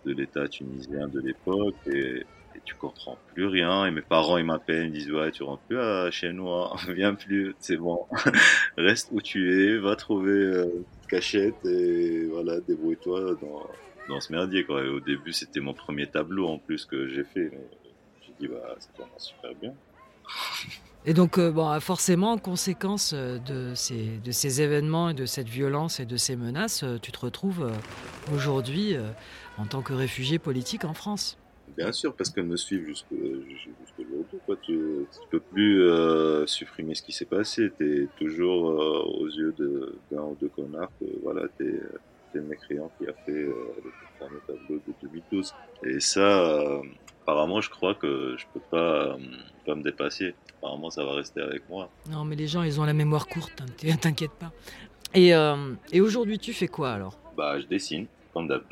[0.05, 1.77] de l'État tunisien de l'époque.
[2.65, 3.87] Tu comprends plus rien.
[3.87, 6.75] Et mes parents, ils m'appellent, ils disent, ouais, tu rentres plus à chez nous, hein.
[6.89, 8.07] viens plus, c'est bon.
[8.77, 13.67] Reste où tu es, va trouver euh, cachette et voilà, débrouille-toi dans,
[14.09, 17.51] dans ce merdier, au début, c'était mon premier tableau en plus que j'ai fait.
[18.23, 19.75] J'ai dit, bah, ça commence super bien.
[21.05, 25.49] Et donc, euh, bon, forcément, conséquence euh, de ces, de ces événements et de cette
[25.49, 29.11] violence et de ces menaces, euh, tu te retrouves euh, aujourd'hui euh,
[29.59, 31.39] en tant que réfugié politique en France.
[31.77, 33.57] Bien sûr, parce qu'elles me suivent jusqu'aujourd'hui.
[33.57, 34.03] Jusqu
[34.63, 37.71] tu ne peux plus euh, supprimer ce qui s'est passé.
[37.79, 39.55] Tu es toujours euh, aux yeux
[40.11, 41.81] d'un ou deux connards que voilà, tu es,
[42.35, 43.53] le mécréant qui a fait euh,
[43.85, 45.55] le fameux tableau de 2012.
[45.85, 46.83] Et ça, euh,
[47.23, 49.17] apparemment, je crois que je peux pas,
[49.67, 50.35] pas me dépasser.
[50.59, 51.91] Apparemment, ça va rester avec moi.
[52.11, 54.53] Non, mais les gens, ils ont la mémoire courte, hein, t'inquiète pas.
[55.15, 55.33] Et,
[55.93, 57.19] et aujourd'hui, tu fais quoi alors?
[57.37, 58.63] Bah, je dessine, comme d'hab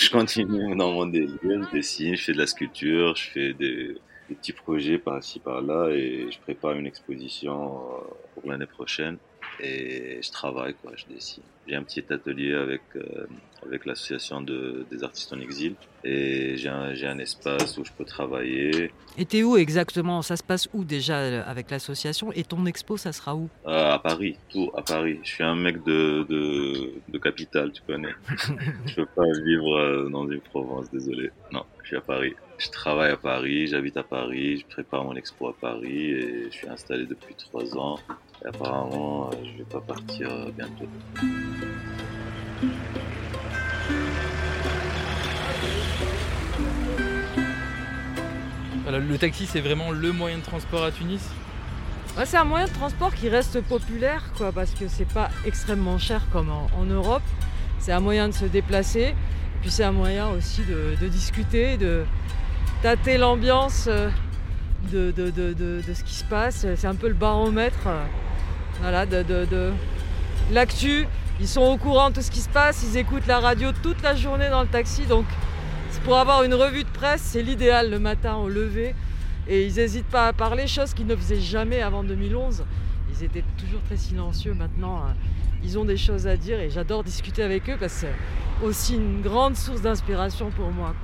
[0.00, 3.96] je continue dans mon délire, je dessine, je fais de la sculpture, je fais des,
[4.28, 9.18] petits projets par-ci par-là et je prépare une exposition euh, pour l'année prochaine
[9.62, 11.42] et je travaille quoi, je dessine.
[11.66, 13.26] J'ai un petit atelier avec euh,
[13.64, 17.92] avec l'association de, des artistes en exil et j'ai un, j'ai un espace où je
[17.92, 18.90] peux travailler.
[19.18, 20.22] Et t'es où exactement?
[20.22, 22.32] Ça se passe où déjà euh, avec l'association?
[22.32, 23.48] Et ton expo, ça sera où?
[23.66, 25.20] Euh, À Paris, tout à Paris.
[25.22, 28.14] Je suis un mec de, de, de capitale, tu connais.
[28.86, 31.30] je peux pas vivre dans une province, désolé.
[31.52, 32.34] Non, je suis à Paris.
[32.58, 36.56] Je travaille à Paris, j'habite à Paris, je prépare mon expo à Paris et je
[36.56, 37.98] suis installé depuis trois ans.
[38.42, 40.86] Et apparemment, je vais pas partir bientôt.
[48.82, 51.20] Voilà, le taxi, c'est vraiment le moyen de transport à Tunis?
[52.16, 55.98] Ouais, C'est un moyen de transport qui reste populaire, quoi, parce que c'est pas extrêmement
[55.98, 57.22] cher comme en, en Europe.
[57.78, 59.14] C'est un moyen de se déplacer,
[59.60, 62.04] puis c'est un moyen aussi de, de, discuter, de
[62.82, 63.88] tâter l'ambiance
[64.90, 66.66] de, de, de, ce qui se passe.
[66.74, 67.86] C'est un peu le baromètre
[68.80, 69.72] voilà, de,
[70.52, 71.06] l'actu.
[71.40, 74.02] Ils sont au courant de tout ce qui se passe, ils écoutent la radio toute
[74.02, 75.24] la journée dans le taxi, donc
[76.04, 78.94] pour avoir une revue de presse, c'est l'idéal le matin au lever.
[79.48, 82.64] Et ils n'hésitent pas à parler, chose qu'ils ne faisaient jamais avant 2011.
[83.12, 84.54] Ils étaient toujours très silencieux.
[84.54, 85.02] Maintenant,
[85.62, 88.94] ils ont des choses à dire et j'adore discuter avec eux parce que c'est aussi
[88.94, 90.94] une grande source d'inspiration pour moi.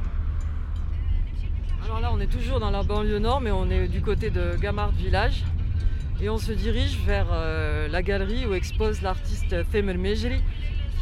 [1.85, 4.57] Alors là, on est toujours dans la banlieue nord, mais on est du côté de
[4.61, 5.45] Gamard Village.
[6.23, 10.41] Et on se dirige vers euh, la galerie où expose l'artiste Femel Mejri,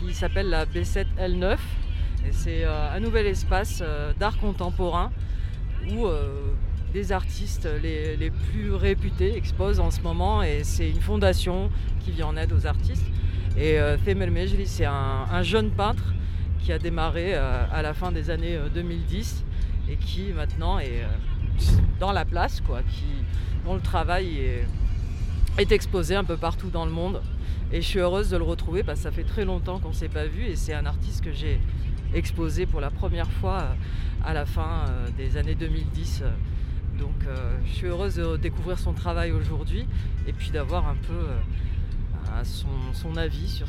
[0.00, 1.57] qui s'appelle la B7L9.
[2.27, 5.12] Et c'est euh, un nouvel espace euh, d'art contemporain
[5.92, 6.07] où
[6.94, 11.68] des artistes les, plus réputés exposent en ce moment et c'est une fondation
[12.00, 13.05] qui vient en aide aux artistes.
[13.59, 16.14] Et Femel Mejli, c'est un, un, jeune peintre
[16.61, 21.03] qui a démarré à la fin des années 2010 euh, et qui maintenant est
[22.00, 23.05] dans la place, quoi, qui,
[23.66, 24.66] dont le travail est,
[25.59, 27.23] est, exposé un peu partout dans le monde.
[27.73, 29.95] Et je suis heureuse de le retrouver parce que ça fait très longtemps qu'on ne
[29.95, 31.61] s'est pas vu et c'est un artiste que j'ai
[32.14, 33.69] exposé pour la première fois
[34.25, 34.85] à la fin
[35.17, 36.23] des années 2010.
[36.99, 37.27] Donc
[37.67, 39.87] je suis heureuse de découvrir son travail aujourd'hui
[40.29, 41.27] et puis d'avoir un peu
[42.93, 43.67] son, avis sur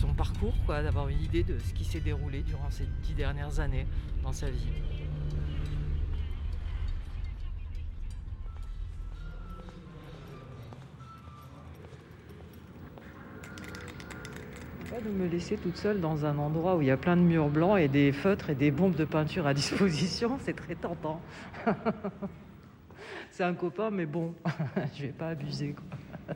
[0.00, 3.86] son parcours, d'avoir une idée de ce qui s'est déroulé durant ces dix dernières années
[4.22, 4.66] dans sa vie.
[14.96, 17.20] Pas de me laisser toute seule dans un endroit où il y a plein de
[17.20, 21.20] murs blancs et des feutres et des bombes de peinture à disposition, c'est très tentant.
[23.30, 24.32] c'est un copain, mais bon,
[24.96, 25.74] je vais pas abuser.
[25.74, 26.34] Quoi.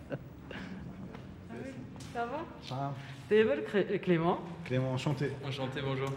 [2.13, 2.45] Ça va?
[2.61, 2.95] Ça va.
[3.31, 4.41] T'es Clément?
[4.67, 5.31] Clément, enchanté.
[5.43, 6.11] Enchanté, bonjour.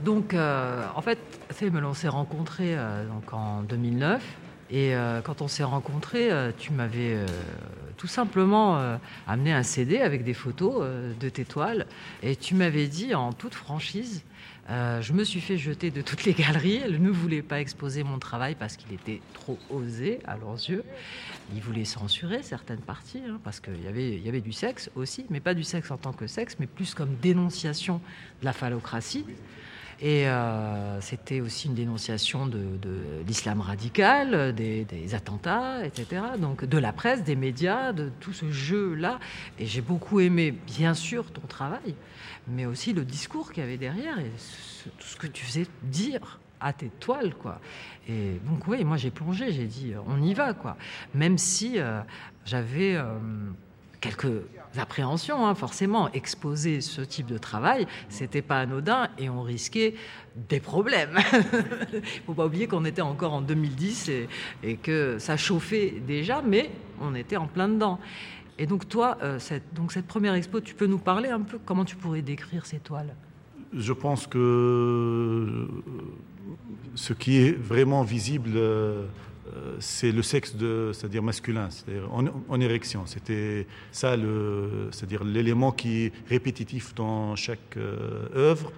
[0.00, 1.20] Donc, euh, en fait,
[1.84, 4.38] on s'est rencontrés euh, donc en 2009.
[4.70, 7.26] Et euh, quand on s'est rencontrés, euh, tu m'avais euh,
[7.96, 10.86] tout simplement amené un CD avec des photos
[11.18, 11.86] de tes toiles.
[12.22, 14.22] Et tu m'avais dit en toute franchise,
[14.68, 16.80] je me suis fait jeter de toutes les galeries.
[16.84, 20.84] Elles ne voulaient pas exposer mon travail parce qu'il était trop osé à leurs yeux.
[21.54, 25.26] Ils voulaient censurer certaines parties hein, parce qu'il y avait, y avait du sexe aussi,
[25.30, 28.00] mais pas du sexe en tant que sexe, mais plus comme dénonciation
[28.40, 29.26] de la phallocratie.
[30.00, 32.58] Et euh, c'était aussi une dénonciation de,
[33.26, 36.22] l'islam radical, des, attentats, etc.
[36.38, 39.18] Donc de la presse, des médias, de tout ce jeu-là.
[39.58, 41.94] Et j'ai beaucoup aimé, bien sûr, ton travail,
[42.48, 44.30] mais aussi le discours qu'il y avait derrière et
[44.98, 47.60] tout ce que tu faisais dire à tes toiles, quoi.
[48.08, 50.76] Et donc oui, moi j'ai plongé, j'ai dit on y va, quoi.
[51.14, 52.00] Même si euh,
[52.44, 53.18] j'avais euh,
[54.00, 54.42] quelques
[54.78, 56.10] appréhensions, hein, forcément.
[56.12, 59.94] Exposer ce type de travail, c'était pas anodin et on risquait
[60.48, 61.18] des problèmes.
[61.92, 64.10] Il faut pas oublier qu'on était encore en 2010
[64.62, 67.98] et, que ça chauffait déjà, mais on était en plein dedans.
[68.58, 71.58] Et donc toi, euh, cette, donc cette première expo, tu peux nous parler un peu?
[71.64, 73.14] Comment tu pourrais décrire ces toiles
[73.72, 75.68] Je pense que
[76.94, 79.06] ce qui est vraiment visible euh,
[79.78, 83.06] c'est le sexe de, c'est-à-dire masculin, c'est-à-dire en, érection.
[83.06, 88.72] C'était ça, le, c'est-à-dire l'élément qui est répétitif dans chaque euh, œuvre,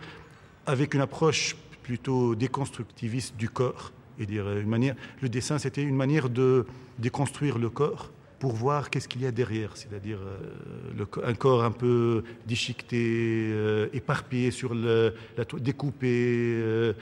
[0.67, 3.93] avec une approche plutôt déconstructiviste du corps.
[4.19, 6.67] Et dire une manière, le dessin, c'était une manière de
[6.99, 8.11] déconstruire le corps
[8.47, 13.89] pour voir qu'est-ce qu'il y a derrière, c'est-à-dire euh, un corps un peu déchiqueté, euh,
[13.93, 15.11] éparpillé sur la
[15.59, 16.07] découpé,
[16.55, 16.93] euh,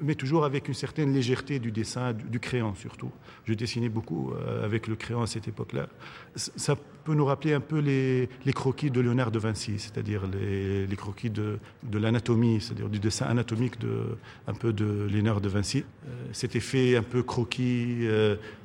[0.00, 3.10] mais toujours avec une certaine légèreté du dessin, du, crayon surtout.
[3.44, 5.88] Je dessinais beaucoup avec le crayon à cette époque-là.
[6.36, 11.30] Ça peut nous rappeler un peu les, croquis de Léonard de Vinci, c'est-à-dire les, croquis
[11.30, 11.58] de,
[11.92, 14.16] l'anatomie, c'est-à-dire du dessin anatomique de,
[14.46, 15.84] un peu de Léonard de Vinci.
[16.30, 18.06] Cet effet un peu croquis,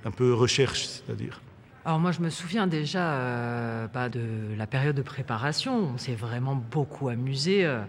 [0.05, 1.41] un peu recherche, c'est-à-dire.
[1.87, 6.15] Alors moi je me souviens déjà euh, bah, de la période de préparation, on s'est
[6.15, 7.83] vraiment beaucoup amusé euh,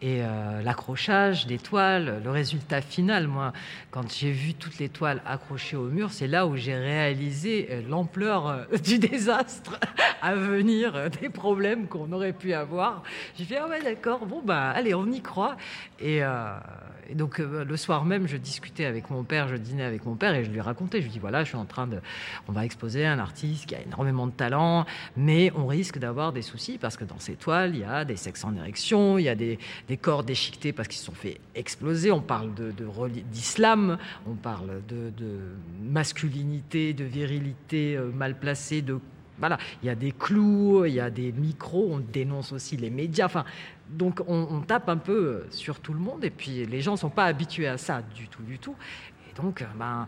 [0.00, 3.52] et euh, l'accrochage des toiles, le résultat final, moi
[3.90, 8.68] quand j'ai vu toutes les toiles accrochées au mur, c'est là où j'ai réalisé l'ampleur
[8.84, 9.80] du désastre
[10.22, 13.02] à venir, des problèmes qu'on aurait pu avoir.
[13.36, 15.56] J'ai fait ah ouais d'accord, bon bah allez on y croit.
[15.98, 16.22] Et
[17.14, 20.34] donc euh, le soir même, je discutais avec mon père, je dînais avec mon père
[20.34, 21.00] et je lui racontais.
[21.00, 22.00] Je lui dis voilà, je suis en train de,
[22.48, 26.42] on va exposer un artiste qui a énormément de talent, mais on risque d'avoir des
[26.42, 29.28] soucis parce que dans ces toiles, il y a des sexes en érection, il y
[29.28, 29.58] a des,
[30.00, 32.10] corps déchiquetés parce qu'ils se sont fait exploser.
[32.10, 32.72] On parle de,
[33.32, 35.38] d'islam, on parle de, de,
[35.82, 38.98] masculinité, de virilité euh, mal placée, de
[39.40, 42.90] voilà, il y a des clous, il y a des micros, on dénonce aussi les
[42.90, 43.24] médias.
[43.24, 43.44] Enfin,
[43.90, 47.10] donc on, tape un peu sur tout le monde et puis les gens ne sont
[47.10, 48.76] pas habitués à ça du tout, du tout.
[49.28, 50.06] Et donc, ben,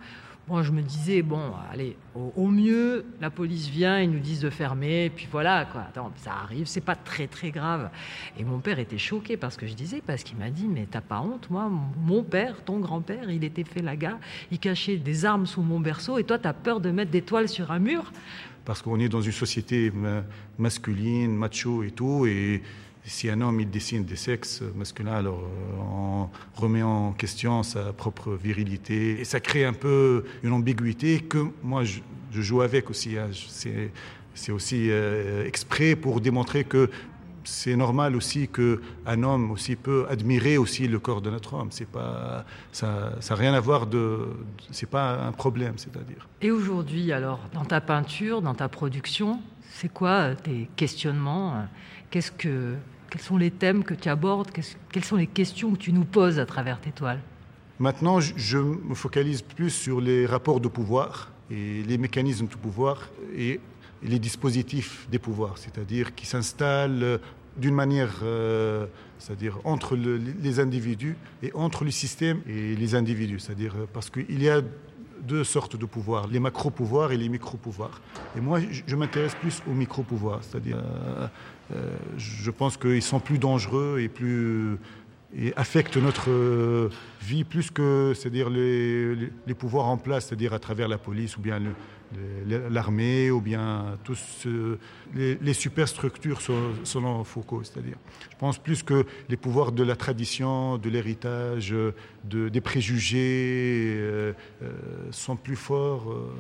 [0.49, 4.51] moi je me disais, bon, allez, au, mieux, la police vient, ils nous disent de
[4.51, 5.87] fermer, puis voilà, quoi.
[6.17, 7.91] Ça arrive, c'est pas très très grave.
[8.39, 11.01] Et mon père était choqué parce que je disais, parce qu'il m'a dit, mais t'as
[11.01, 11.71] pas honte, moi,
[12.05, 14.19] mon père, ton grand-père, il était fait la gare,
[14.51, 17.49] il cachait des armes sous mon berceau, et toi t'as peur de mettre des toiles
[17.49, 18.13] sur un mur?
[18.65, 19.93] Parce qu'on est dans une société
[20.57, 22.63] masculine, macho et tout, et
[23.05, 26.29] si un homme il dessine des sexes masculins, alors euh, on
[26.61, 31.83] remet en question sa propre virilité et ça crée un peu une ambiguïté que moi
[31.85, 32.01] je,
[32.33, 33.19] joue avec aussi.
[33.19, 33.31] Hein.
[34.35, 36.89] C'est aussi euh, exprès pour démontrer que
[37.45, 41.69] c'est normal aussi qu'un homme aussi peut admirer aussi le corps de notre homme.
[41.71, 44.29] C'est pas, ça n'a rien à voir de.
[44.71, 46.29] C'est pas un problème, c'est-à-dire.
[46.41, 51.63] Et aujourd'hui, alors, dans ta peinture, dans ta production, c'est quoi euh, tes questionnements euh,
[52.11, 52.75] Qu'est-ce que,
[53.11, 54.51] Quels sont les thèmes que tu abordes
[54.91, 57.21] Quelles sont les questions que tu nous poses à travers tes toiles?
[57.79, 63.09] Maintenant, je me focalise plus sur les rapports de pouvoir et les mécanismes de pouvoir
[63.35, 63.61] et
[64.03, 67.21] les dispositifs des pouvoirs, c'est-à-dire qui s'installent
[67.57, 68.87] d'une manière, euh,
[69.19, 74.43] c'est-à-dire entre les individus et entre le système et les individus, c'est-à-dire euh, parce qu'il
[74.43, 74.61] y a
[75.21, 78.01] deux sortes de pouvoirs, les macro-pouvoirs et les micro-pouvoirs.
[78.37, 80.83] Et moi, je, m'intéresse plus aux micro-pouvoirs, c'est-à-dire,
[82.19, 84.79] je pense qu'ils sont plus dangereux et plus
[85.35, 86.91] et affectent notre
[87.23, 91.41] vie plus que, c'est-à-dire les, les, pouvoirs en place, c'est-à-dire à travers la police ou
[91.41, 91.71] bien le,
[92.71, 94.47] l'armée ou bien tous
[95.15, 96.41] les, superstructures
[96.85, 97.63] selon Foucault.
[97.65, 97.97] C'est-à-dire,
[98.31, 101.75] je pense plus que les pouvoirs de la tradition, de l'héritage,
[102.25, 104.33] de, des préjugés euh,
[104.63, 104.73] euh,
[105.11, 106.11] sont plus forts.
[106.11, 106.33] Euh,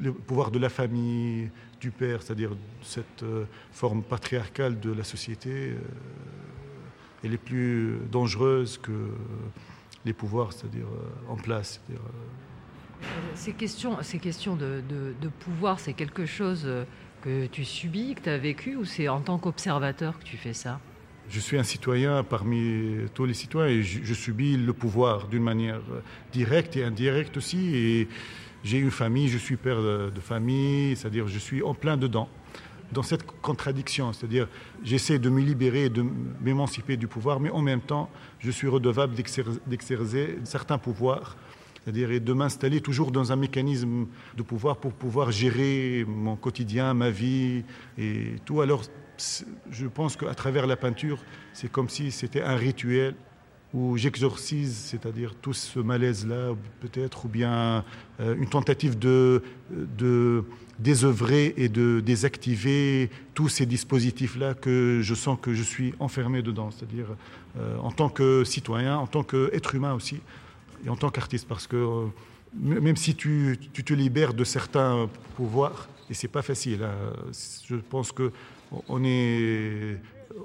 [0.00, 1.50] le pouvoir de la famille,
[1.80, 2.50] du père, c'est-à-dire
[2.82, 3.24] cette
[3.72, 5.74] forme patriarcale de la société,
[7.24, 8.92] elle est plus dangereuse que
[10.04, 10.86] les pouvoirs, c'est-à-dire
[11.28, 11.80] en place.
[13.34, 14.82] Ces questions, ces questions de,
[15.40, 16.68] pouvoir, c'est quelque chose
[17.22, 20.52] que tu subis, que tu as vécu, ou c'est en tant qu'observateur que tu fais
[20.52, 20.80] ça?
[21.28, 25.80] Je suis un citoyen parmi tous les citoyens et je, subis le pouvoir d'une manière
[26.32, 27.74] directe et indirecte aussi.
[27.74, 28.08] Et
[28.64, 32.28] j'ai une famille, je suis père de, famille, c'est-à-dire je suis en plein dedans,
[32.92, 34.12] dans cette contradiction.
[34.12, 34.48] C'est-à-dire
[34.82, 36.04] j'essaie de me libérer de
[36.42, 41.36] m'émanciper du pouvoir, mais en même temps, je suis redevable d'exercer certains pouvoirs
[41.84, 44.06] c'est-à-dire de m'installer toujours dans un mécanisme
[44.36, 47.64] de pouvoir pour pouvoir gérer mon quotidien, ma vie
[47.98, 48.60] et tout.
[48.60, 48.82] Alors,
[49.70, 51.18] je pense qu'à travers la peinture,
[51.52, 53.14] c'est comme si c'était un rituel
[53.74, 57.84] où j'exorcise, c'est-à-dire tout ce malaise-là, peut-être, ou bien
[58.20, 60.44] euh, une tentative de, de
[60.78, 66.70] désœuvrer et de désactiver tous ces dispositifs-là que je sens que je suis enfermé dedans,
[66.70, 67.16] c'est-à-dire
[67.58, 70.20] euh, en tant que citoyen, en tant qu'être humain aussi
[70.84, 72.06] et en tant qu'artiste, parce que euh,
[72.54, 77.12] même si tu, tu, te libères de certains pouvoirs, et c'est pas facile, hein,
[77.66, 78.32] je pense que
[78.88, 79.98] on est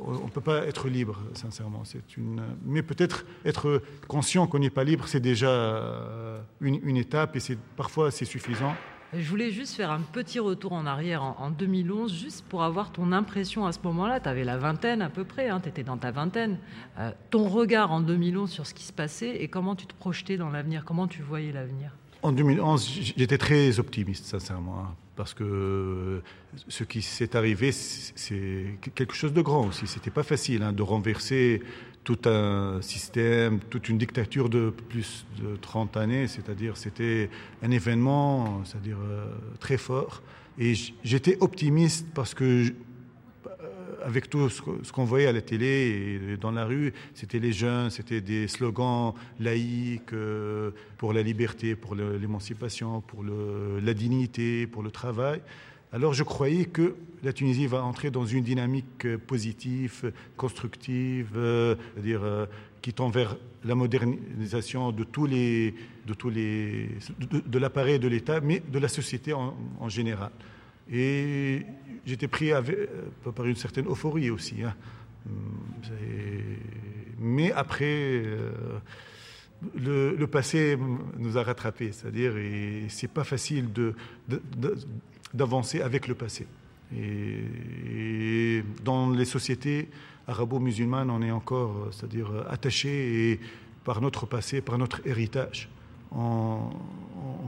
[0.06, 1.84] on ne peut pas être libre, sincèrement.
[1.86, 2.42] C'est une...
[2.66, 7.40] Mais peut-être être conscient qu'on n'est pas libre, c'est déjà une, une étape et
[7.78, 8.76] parfois c'est suffisant.
[9.14, 13.14] Je voulais juste faire un petit retour en arrière en, 2011, juste pour avoir ton
[13.14, 14.20] impression à ce moment-là.
[14.20, 16.58] Tu avais la vingtaine à peu près, hein, tu étais dans ta vingtaine.
[17.00, 20.36] Euh, ton regard en 2011 sur ce qui se passait et comment tu te projetais
[20.36, 21.92] dans l'avenir, comment tu voyais l'avenir?
[22.22, 26.22] En 2011, j'étais très optimiste, sincèrement, hein, parce que
[26.68, 29.88] ce qui s'est arrivé, c'est quelque chose de grand aussi.
[29.88, 31.62] C'était pas facile hein, de renverser
[32.08, 37.30] tout un système, toute une dictature de plus de 30 années, c'est-à-dire c'était
[37.62, 39.26] un événement, c'est-à-dire euh,
[39.60, 40.22] très fort.
[40.58, 43.52] Et j'étais optimiste parce que euh,
[44.06, 44.62] avec tout ce
[44.94, 49.14] qu'on voyait à la télé et dans la rue, c'était les jeunes, c'était des slogans
[49.42, 55.42] laïques euh, pour la liberté, pour l'émancipation, pour la dignité, pour le travail.
[55.94, 62.24] Alors je croyais que la Tunisie va entrer dans une dynamique positive, constructive, euh, c'est-à-dire
[62.24, 62.46] euh,
[62.82, 65.74] qui tend vers la modernisation de tous les,
[66.06, 66.90] de tous les,
[67.46, 69.56] de, l'appareil de l'État, mais de la société en,
[69.88, 70.32] général.
[70.92, 71.66] Et
[72.06, 72.62] j'étais pris euh,
[73.34, 74.64] par une certaine euphorie aussi.
[74.64, 74.76] Hein.
[77.20, 78.24] Mais après.
[79.76, 80.78] le, passé
[81.18, 83.96] nous a rattrapés, c'est-à-dire, et c'est pas facile de,
[85.34, 86.48] d'avancer avec le passé.
[86.96, 89.90] Et, dans les sociétés
[90.28, 93.40] arabo-musulmanes, on est encore, c'est-à-dire attaché et
[93.84, 95.70] par notre passé, par notre héritage.
[96.12, 96.70] On,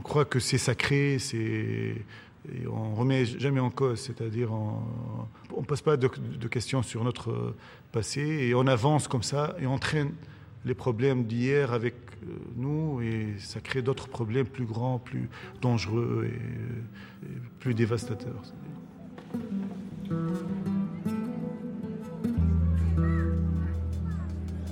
[0.02, 1.94] croit que c'est sacré, c'est
[2.48, 7.04] et on remet jamais en cause, c'est-à-dire on ne pose pas de, de, questions sur
[7.04, 7.54] notre
[7.92, 10.12] passé et on avance comme ça et on traîne
[10.64, 15.28] les problèmes d'hier avec euh, nous et ça crée d'autres problèmes plus grands, plus
[15.60, 17.26] dangereux et,
[17.58, 18.42] plus dévastateurs.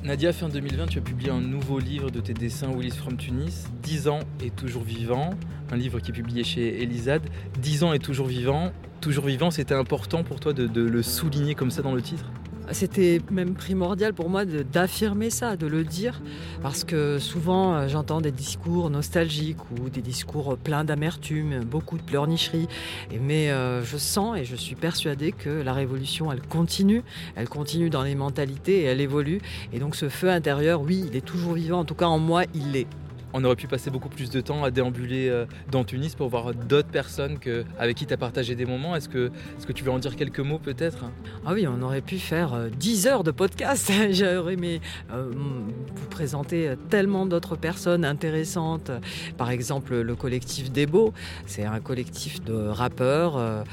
[0.05, 3.69] Nadia, fin 2020, tu as publié un nouveau livre de tes dessins, Willis from Tunis,
[3.83, 5.31] 10 ans et toujours vivant,
[5.71, 7.29] un livre qui est publié chez Elisade.
[7.61, 8.73] 10 ans et toujours vivant,
[9.03, 12.25] toujours vivant, c'était important pour toi de, de le souligner comme ça dans le titre?
[12.73, 16.21] C'était même primordial pour moi d'affirmer ça, de le dire,
[16.63, 22.03] parce que souvent euh, j'entends des discours nostalgiques ou des discours pleins d'amertume, beaucoup de
[22.03, 22.69] pleurnicherie.
[23.21, 27.03] Mais euh, je sens et je suis persuadée que la révolution, elle continue,
[27.37, 29.41] elle continue dans les mentalités et elle évolue.
[29.73, 32.43] Et donc ce feu intérieur, oui, il est toujours vivant, en tout cas en moi,
[32.55, 32.87] il l'est
[33.33, 36.55] on aurait pu passer beaucoup plus de temps à déambuler euh, dans Tunis pour voir
[36.55, 38.97] d'autres personnes que, avec qui tu as partagé des moments.
[38.97, 39.31] Est-ce que,
[39.75, 41.05] tu veux en dire quelques mots peut-être?
[41.45, 43.93] Ah oui, on aurait pu faire 10 euh, heures de podcast.
[44.11, 44.81] J'aurais aimé
[45.13, 48.91] euh, vous présenter tellement d'autres personnes intéressantes.
[49.37, 51.13] Par exemple, le collectif Debo,
[51.47, 53.65] c'est un collectif de rappeurs,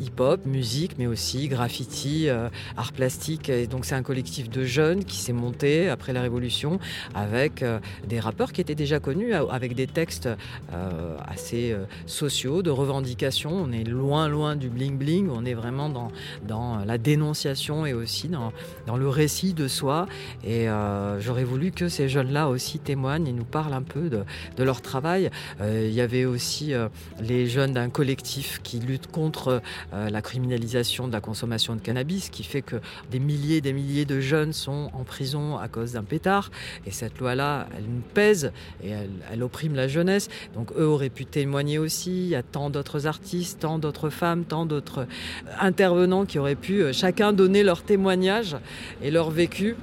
[0.00, 2.28] hip-hop, musique, mais aussi graffiti,
[2.76, 3.48] art plastique.
[3.48, 6.78] Et donc c'est un collectif de jeunes qui s'est monté après la Révolution
[7.14, 7.64] avec
[8.08, 10.30] des rappeurs qui étaient déjà connu, avec des textes
[10.72, 13.50] euh, assez euh, sociaux, de revendication.
[13.52, 16.10] On est loin, loin du bling-bling, on est vraiment dans,
[16.48, 18.50] dans la dénonciation et aussi dans,
[18.86, 20.06] dans le récit de soi.
[20.42, 24.24] Et euh, j'aurais voulu que ces jeunes-là aussi témoignent et nous parlent un peu de,
[24.56, 25.30] de leur travail.
[25.60, 26.72] il y avait aussi
[27.20, 29.60] les jeunes d'un collectif qui lutte contre
[29.92, 32.76] la criminalisation de la consommation de cannabis, qui fait que
[33.10, 36.50] des milliers et des milliers de jeunes sont en prison à cause d'un pétard.
[36.86, 38.52] Et cette loi-là, elle nous pèse
[38.82, 38.93] et
[39.30, 40.28] elle, opprime la jeunesse.
[40.54, 42.10] Donc eux auraient pu témoigner aussi.
[42.10, 46.54] Il y a tant d'autres artistes, tant d'autres femmes, tant d'autres euh, intervenants qui auraient
[46.54, 48.56] pu euh, chacun donner leur témoignage
[49.02, 49.76] et leur vécu.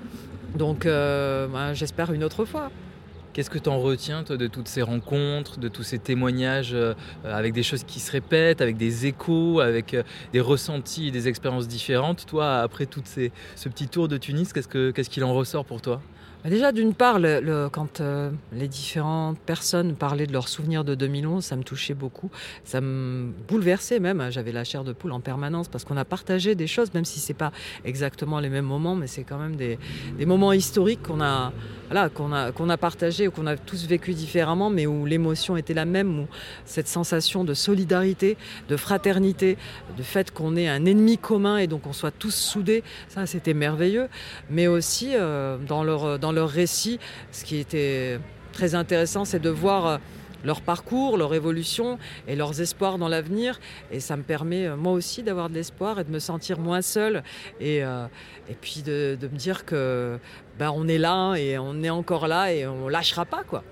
[0.55, 2.71] Donc euh, ben, j'espère une autre fois.
[3.33, 6.75] Qu'est-ce que tu en retiens toi, de toutes ces rencontres, de tous ces témoignages
[7.23, 9.95] avec des choses qui se répètent, avec des échos, avec
[10.33, 12.25] des ressentis des expériences différentes?
[12.25, 16.01] Toi, après tout ce petit tour de Tunis, qu'est-ce qu'il en ressort pour toi?
[16.49, 17.19] Déjà, d'une part,
[17.71, 22.31] quand euh, les différentes personnes parlaient de leurs souvenirs de 2011, ça me touchait beaucoup.
[22.63, 24.25] Ça me bouleversait même.
[24.31, 27.19] J'avais la chair de poule en permanence parce qu'on a partagé des choses, même si
[27.19, 27.51] c'est pas
[27.85, 29.77] exactement les mêmes moments, mais c'est quand même des,
[30.25, 31.51] moments historiques qu'on a,
[31.89, 35.57] voilà, qu'on a, qu'on a partagés ou qu'on a tous vécu différemment, mais où l'émotion
[35.57, 36.27] était la même, où
[36.65, 38.37] cette sensation de solidarité,
[38.69, 39.57] de fraternité,
[39.95, 43.53] du fait qu'on ait un ennemi commun et donc on soit tous soudés, ça c'était
[43.53, 44.07] merveilleux.
[44.49, 46.99] Mais aussi euh, dans leur leur récit.
[47.31, 48.19] Ce qui était
[48.51, 49.97] très intéressant, c'est de voir euh,
[50.43, 53.59] leur parcours, leur évolution et leurs espoirs dans l'avenir.
[53.91, 56.81] Et ça me permet, euh, moi aussi, d'avoir de l'espoir et de me sentir moins
[56.81, 57.23] seul.
[57.59, 58.05] Et, euh,
[58.49, 60.19] et puis de, me dire que
[60.59, 63.63] ben, on est là et on est encore là et on lâchera pas, quoi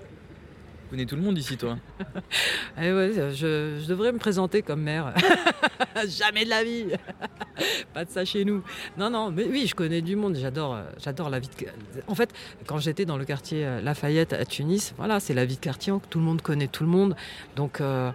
[0.90, 1.78] connais tout le monde ici, toi.
[2.82, 5.14] eh ouais, je, devrais me présenter comme mère.
[6.08, 6.86] Jamais de la vie.
[7.94, 8.62] Pas de ça chez nous.
[8.98, 10.36] Non, non, mais oui, je connais du monde.
[10.36, 11.48] J'adore, euh, j'adore la vie.
[11.48, 11.66] De...
[12.08, 12.32] En fait,
[12.66, 15.92] quand j'étais dans le quartier euh, Lafayette à Tunis, voilà, c'est la vie de quartier.
[16.10, 17.14] Tout le monde connaît tout le monde.
[17.54, 18.10] Donc, euh,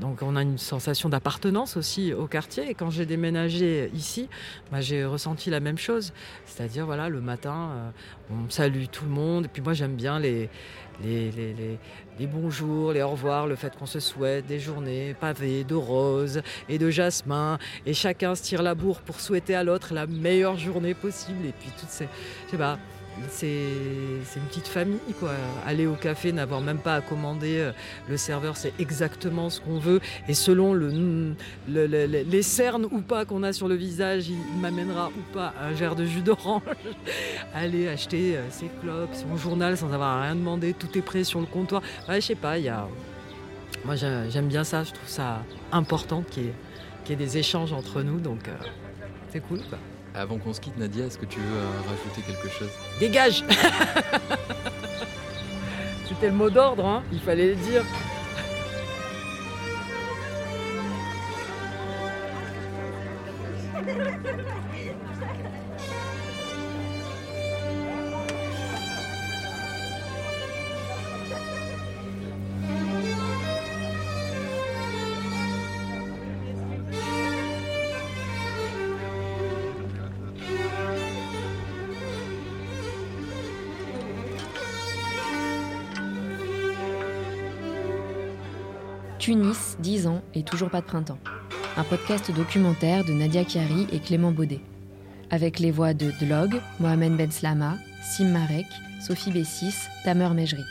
[0.00, 2.70] donc on a une sensation d'appartenance aussi au quartier.
[2.70, 4.28] Et quand j'ai déménagé ici,
[4.70, 6.12] bah, j'ai ressenti la même chose.
[6.44, 7.92] C'est-à-dire, voilà, le matin,
[8.30, 9.46] on salue tout le monde.
[9.46, 10.50] Et puis moi, j'aime bien les,
[11.02, 11.78] les, les,
[12.18, 16.42] les, bonjours, les au revoir, le fait qu'on se souhaite des journées pavées de roses
[16.68, 20.56] et de jasmin, et chacun se tire la bourre pour souhaiter à l'autre la meilleure
[20.56, 21.46] journée possible.
[21.46, 22.08] Et puis toutes ces,
[22.46, 22.78] je sais pas,
[23.30, 25.32] c'est une petite famille quoi.
[25.66, 27.72] Aller au café, n'avoir même pas à commander, euh,
[28.08, 31.34] le serveur c'est exactement ce qu'on veut et selon le,
[31.68, 35.96] les cernes ou pas qu'on a sur le visage, il, m'amènera ou pas un verre
[35.96, 36.62] de jus d'orange.
[37.54, 41.40] Aller acheter euh, ses clopes, son journal sans avoir rien demander, tout est prêt sur
[41.40, 41.82] le comptoir.
[42.08, 42.72] Ouais, je sais pas, il
[43.84, 46.46] moi j'aime bien ça, je trouve ça important qu'il
[47.08, 48.52] y, ait des échanges entre nous donc euh,
[49.30, 49.78] c'est cool quoi.
[50.16, 52.70] Avant qu'on se quitte, Nadia, est-ce que tu veux euh, rajouter quelque chose?
[52.98, 53.44] Dégage!
[56.08, 57.02] C'était le mot d'ordre, hein.
[57.12, 57.84] Il fallait le dire.
[89.26, 91.18] Tunis, 10 ans et toujours pas de printemps.
[91.76, 94.60] Un podcast documentaire de Nadia Chiari et Clément Baudet.
[95.30, 98.66] Avec les voix de Dlog, Mohamed Ben Slama, Sim Marek,
[99.04, 99.74] Sophie Bessis,
[100.04, 100.62] Tamer Mejri.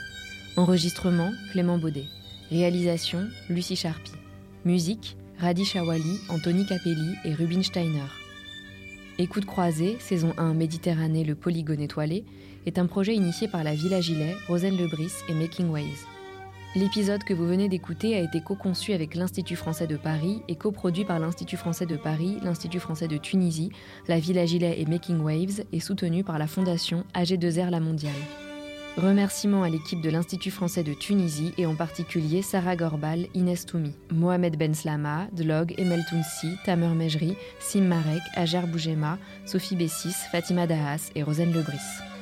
[0.56, 2.06] Enregistrement, Clément Baudet.
[2.50, 4.14] Réalisation, Lucie Charpie.
[4.64, 8.08] Musique, Radi Shawali, Anthony Capelli et Rubin Steiner.
[9.18, 12.24] Écoute croisée, saison 1 Méditerranée, le polygone étoilé,
[12.66, 16.06] est un projet initié par la Villa Gilet, Rosane Lebris et Making Ways.
[16.76, 21.06] L'épisode que vous venez d'écouter a été co-conçu avec l'Institut français de Paris et coproduit
[21.06, 23.72] par l'Institut français de Paris, l'Institut français de Tunisie,
[24.10, 28.12] la Villa Gilet et Making Waves et soutenu par la Fondation AG2R La Mondiale.
[28.98, 33.94] Remerciements à l'équipe de l'Institut français de Tunisie et en particulier Sarah Gorbal, Inès Toumi,
[34.12, 40.68] Mohamed Ben Slama, Dlog, Emel Tounsi, Tamer Mejri, Sim Marek, Ager Boujema, Sophie Bessis, Fatima
[40.68, 42.15] Dahas et Rosane Lebris.